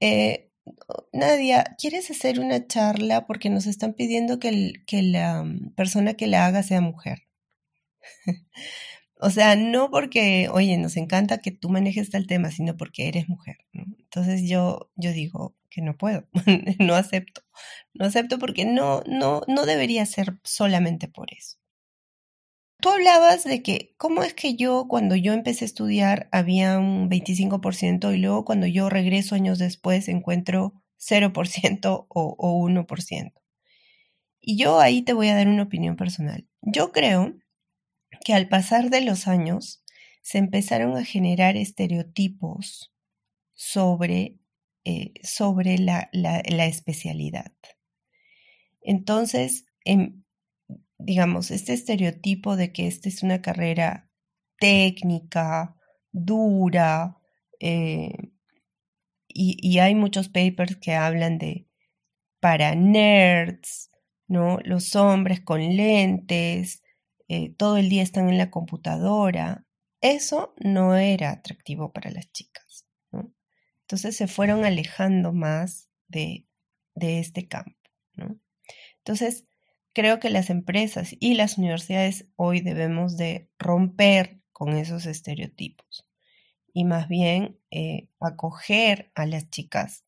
[0.00, 0.50] eh,
[1.12, 5.44] Nadia, ¿quieres hacer una charla porque nos están pidiendo que, que la
[5.76, 7.26] persona que la haga sea mujer?
[9.20, 13.28] o sea, no porque, oye, nos encanta que tú manejes tal tema, sino porque eres
[13.28, 13.58] mujer.
[13.72, 16.28] Entonces yo, yo digo que no puedo,
[16.78, 17.42] no acepto,
[17.94, 21.59] no acepto porque no, no, no debería ser solamente por eso.
[22.80, 27.10] Tú hablabas de que, ¿cómo es que yo cuando yo empecé a estudiar había un
[27.10, 33.32] 25% y luego cuando yo regreso años después encuentro 0% o, o 1%?
[34.40, 36.48] Y yo ahí te voy a dar una opinión personal.
[36.62, 37.34] Yo creo
[38.24, 39.84] que al pasar de los años
[40.22, 42.92] se empezaron a generar estereotipos
[43.54, 44.38] sobre,
[44.84, 47.52] eh, sobre la, la, la, especialidad.
[48.80, 50.24] Entonces, en,
[51.02, 54.10] digamos, este estereotipo de que esta es una carrera
[54.58, 55.76] técnica,
[56.12, 57.16] dura,
[57.60, 58.12] eh,
[59.32, 61.68] y, hay muchos papers que hablan de
[62.40, 63.90] para nerds,
[64.26, 64.58] ¿no?
[64.64, 66.82] Los hombres con lentes,
[67.28, 69.66] eh, todo el día están en la computadora.
[70.00, 72.86] Eso no era atractivo para las chicas.
[73.82, 76.46] Entonces se fueron alejando más de,
[76.94, 77.76] de este campo.
[78.98, 79.48] Entonces,
[79.92, 86.06] creo que las empresas y las universidades hoy debemos de romper con esos estereotipos
[86.72, 90.04] y más bien eh, acoger a las chicas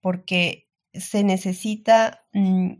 [0.00, 2.72] porque se necesita, mm,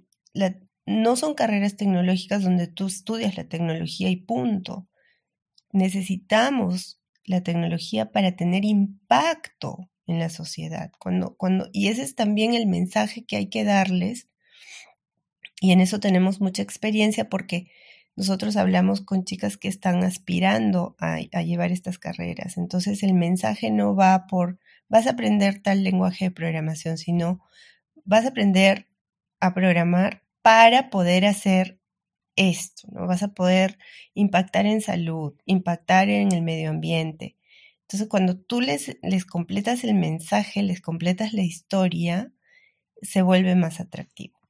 [0.87, 4.89] no son carreras tecnológicas donde tú estudias la tecnología y punto.
[5.73, 10.93] Necesitamos la tecnología para tener impacto en la sociedad.
[10.99, 14.29] Cuando, cuando, y ese es también el mensaje que hay que darles
[15.65, 17.71] y en eso tenemos mucha experiencia porque
[18.17, 22.59] nosotros hablamos con chicas que están aspirando a, llevar estas carreras.
[22.59, 24.59] Entonces el mensaje no va por,
[24.91, 27.41] vas a aprender tal lenguaje de programación, sino
[28.05, 28.89] vas a aprender
[29.41, 31.81] a programar para poder hacer
[32.37, 33.07] esto, ¿no?
[33.07, 33.79] Vas a poder
[34.13, 37.39] impactar en salud, impactar en el medio ambiente.
[37.85, 42.35] Entonces, cuando tú les, les completas el mensaje, les completas la historia,
[43.01, 44.44] se vuelve más atractivo.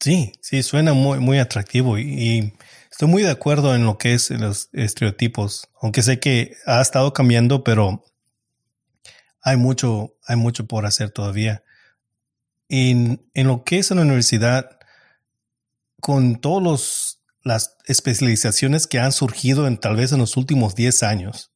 [0.00, 2.52] Sí, sí, suena muy, muy atractivo y,
[2.90, 7.12] estoy muy de acuerdo en lo que es los estereotipos, aunque sé que ha estado
[7.12, 8.04] cambiando, pero
[9.42, 11.62] hay mucho, hay mucho por hacer todavía.
[12.68, 14.78] En, en lo que es en la universidad,
[16.00, 21.52] con todas las especializaciones que han surgido en tal vez en los últimos 10 años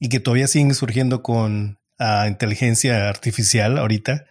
[0.00, 4.26] y que todavía siguen surgiendo con uh, inteligencia artificial ahorita,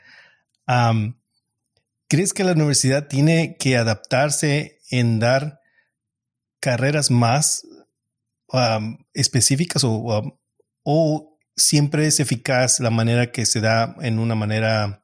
[2.07, 5.59] ¿Crees que la universidad tiene que adaptarse en dar
[6.59, 7.63] carreras más
[9.13, 10.39] específicas o,
[10.83, 15.03] o siempre es eficaz la manera que se da en una manera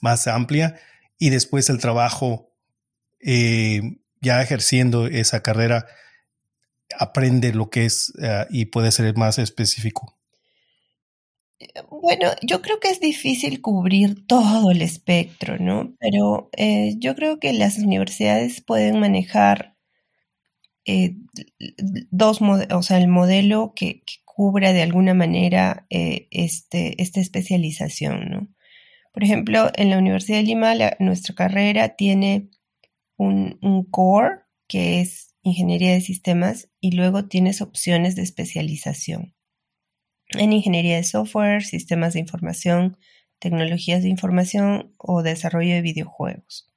[0.00, 0.78] más amplia
[1.18, 2.52] y después el trabajo
[3.20, 3.80] eh,
[4.20, 5.86] ya ejerciendo esa carrera
[6.98, 10.18] aprende lo que es eh, y puede ser más específico.
[11.90, 15.94] Bueno, yo creo que es difícil cubrir todo el espectro, ¿no?
[16.00, 19.76] Pero eh, yo creo que las universidades pueden manejar
[22.10, 28.48] dos modelos, o sea, el modelo que, cubra de alguna manera este, esta especialización, ¿no?
[29.12, 32.48] Por ejemplo, en la Universidad de Lima, nuestra carrera tiene
[33.16, 39.34] un, core, que es ingeniería de sistemas, y luego tienes opciones de especialización.
[40.38, 42.96] En ingeniería de software, sistemas de información,
[43.38, 46.72] tecnologías de información o desarrollo de videojuegos.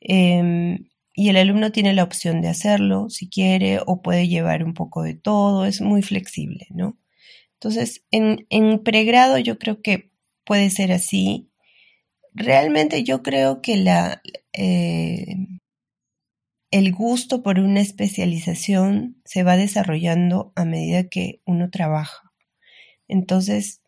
[0.00, 4.74] Em, y el alumno tiene la opción de hacerlo si quiere o puede llevar un
[4.74, 6.98] poco de todo, es muy flexible, ¿no?
[7.54, 10.12] Entonces, en, en pregrado yo creo que
[10.44, 11.50] puede ser así.
[12.34, 14.20] Realmente yo creo que la,
[14.52, 15.36] eh,
[16.70, 22.25] el gusto por una especialización se va desarrollando a medida que uno trabaja.
[23.08, 23.80] Entonces,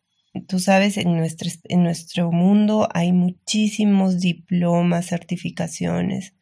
[0.47, 6.35] tú sabes, en nuestro, en nuestro mundo hay muchísimos diplomas, certificaciones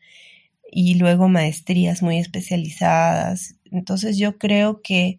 [0.71, 3.57] y luego maestrías muy especializadas.
[3.65, 5.19] Entonces yo creo que,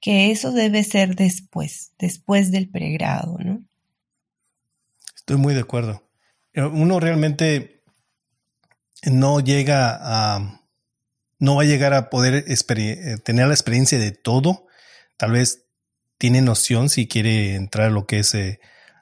[0.00, 3.62] que eso debe ser después, después del pregrado, ¿no?
[5.16, 6.02] Estoy muy de acuerdo.
[6.52, 7.82] Eh, uno realmente
[9.10, 10.60] no llega a,
[11.38, 14.66] no va a llegar a poder eh, tener la experiencia de todo.
[15.16, 15.63] Tal vez
[16.24, 18.58] tiene noción si quiere entrar a lo que es eh,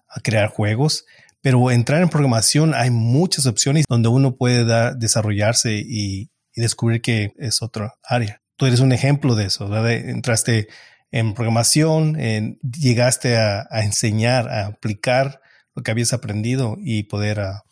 [0.09, 1.07] a crear juegos,
[1.41, 7.63] pero entrar en programación hay muchas opciones donde uno puede desarrollarse y, descubrir que es
[7.63, 8.43] otra área.
[8.57, 9.93] Tú eres un ejemplo de eso, ¿verdad?
[9.93, 10.67] Entraste
[11.13, 12.19] en programación,
[12.61, 15.41] llegaste a, enseñar, a aplicar
[15.77, 17.63] lo que habías aprendido y poder ah,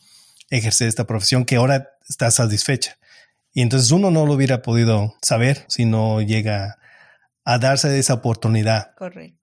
[0.50, 2.98] ejercer esta profesión que ahora está satisfecha.
[3.52, 6.76] Y entonces uno no lo hubiera podido saber si no llega
[7.44, 9.39] a darse esa oportunidad Correcto.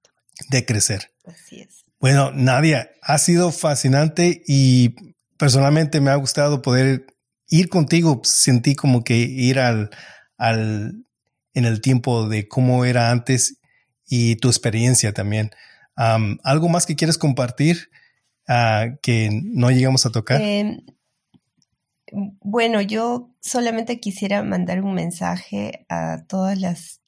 [0.49, 1.11] De crecer.
[1.25, 1.85] Así es.
[1.99, 4.95] Bueno, Nadia, ha sido fascinante y
[5.37, 7.07] personalmente me ha gustado poder
[7.47, 8.21] ir contigo.
[8.23, 9.89] Sentí como que ir al,
[10.37, 11.05] al
[11.53, 13.59] en el tiempo de cómo era antes
[14.05, 15.51] y tu experiencia también.
[15.95, 17.89] ¿Algo más que quieres compartir?
[19.01, 20.41] que no llegamos a tocar?
[20.41, 20.79] Em,
[22.39, 27.01] bueno, yo solamente quisiera mandar un mensaje a todas las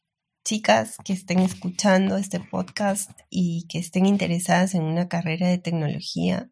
[0.50, 6.50] chicas que estén escuchando este podcast y que estén interesadas en una carrera de tecnología,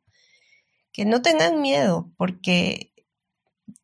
[0.93, 2.93] que no tengan miedo, porque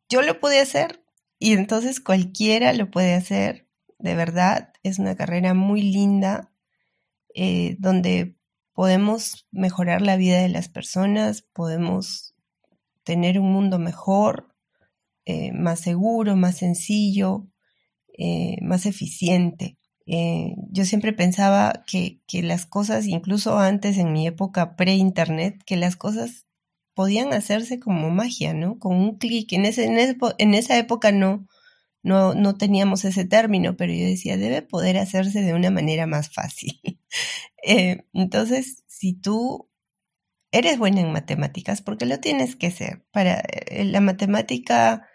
[0.08, 1.04] yo lo pude hacer
[1.40, 3.66] y entonces cualquiera lo puede hacer.
[3.98, 6.52] De verdad, es una carrera muy linda
[7.34, 8.36] eh, donde
[8.72, 12.36] podemos mejorar la vida de las personas, podemos
[13.02, 14.54] tener un mundo mejor,
[15.24, 17.48] eh, más seguro, más sencillo,
[18.16, 19.76] eh, más eficiente.
[20.06, 25.96] Eh, yo siempre pensaba que, las cosas, incluso antes en mi época pre-internet, que las
[25.96, 26.46] cosas
[26.94, 28.78] podían hacerse como magia, ¿no?
[28.78, 29.52] Con un clic.
[29.52, 31.46] En, ese, en, esa época no,
[32.02, 36.30] no, no teníamos ese término, pero yo decía, debe poder hacerse de una manera más
[36.32, 36.80] fácil.
[37.66, 39.70] Eh, entonces, si tú
[40.52, 45.08] eres buena en matemáticas, porque lo tienes que ser, para eh, la matemática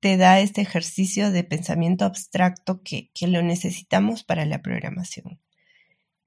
[0.00, 5.40] te da este ejercicio de pensamiento abstracto que, lo necesitamos para la programación.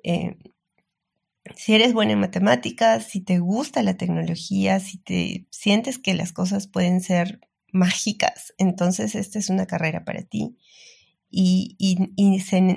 [0.03, 0.37] Eh,
[1.55, 6.31] si eres buena en matemáticas, si te gusta la tecnología, si te sientes que las
[6.31, 7.39] cosas pueden ser
[7.71, 10.57] mágicas, entonces esta es una carrera para ti
[11.31, 11.97] y,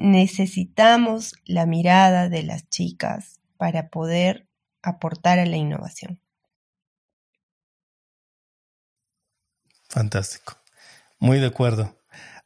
[0.01, 4.47] necesitamos la mirada de las chicas para poder
[4.82, 6.20] aportar a la innovación.
[9.88, 10.61] Fantástico.
[11.22, 11.96] Muy de acuerdo.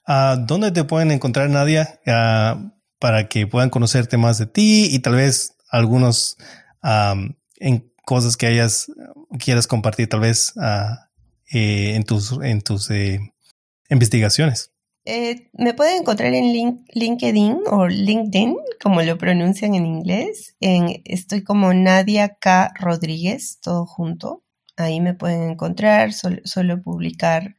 [0.06, 4.98] Ah, ¿Dónde te pueden encontrar, Nadia, ah, para que puedan conocerte más de ti y
[4.98, 6.36] tal vez algunos
[7.58, 8.92] en cosas que hayas
[9.38, 11.08] quieras compartir, tal vez ah,
[11.50, 13.18] eh, en tus, en tus eh,
[13.88, 14.72] investigaciones?
[15.06, 20.54] Eh, me pueden encontrar en LinkedIn o LinkedIn, como lo pronuncian en inglés.
[20.60, 22.74] En, estoy como Nadia K.
[22.78, 24.44] Rodríguez, todo junto.
[24.76, 26.12] Ahí me pueden encontrar.
[26.12, 27.55] suelo publicar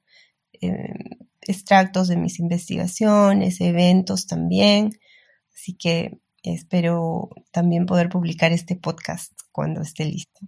[1.42, 4.92] extractos de mis investigaciones, eventos también.
[5.54, 10.40] Así que espero también poder publicar este podcast cuando esté listo.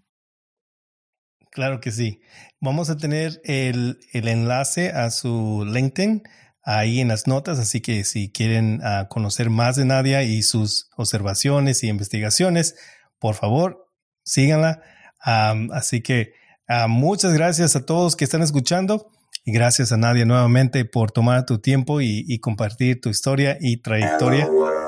[1.51, 2.21] Claro que sí.
[2.59, 6.23] Vamos a tener el, el enlace a su LinkedIn
[6.63, 10.89] ahí en las notas, así que si quieren ah, conocer más de Nadia y sus
[10.95, 12.75] observaciones y investigaciones,
[13.17, 13.87] por favor,
[14.23, 14.81] síganla.
[15.19, 16.33] así que
[16.67, 19.09] ah, muchas gracias a todos que están escuchando
[19.45, 24.47] y gracias a Nadia nuevamente por tomar tu tiempo y, compartir tu historia y trayectoria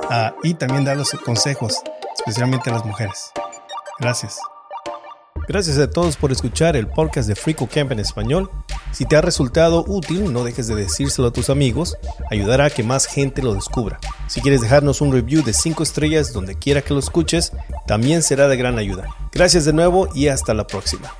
[0.10, 1.82] ah, y también dar los consejos,
[2.18, 3.32] especialmente a las mujeres.
[4.00, 4.40] Gracias.
[5.48, 8.50] Gracias a todos por escuchar el podcast de Frico Camp en español.
[8.92, 11.98] Si te ha resultado útil, no dejes de decírselo a tus amigos,
[12.30, 14.00] ayudará a que más gente lo descubra.
[14.28, 17.54] Si quieres dejarnos un review de 5 estrellas donde quiera que lo escuches,
[17.88, 19.08] también será de gran ayuda.
[19.32, 21.12] Gracias de nuevo y hasta la próxima.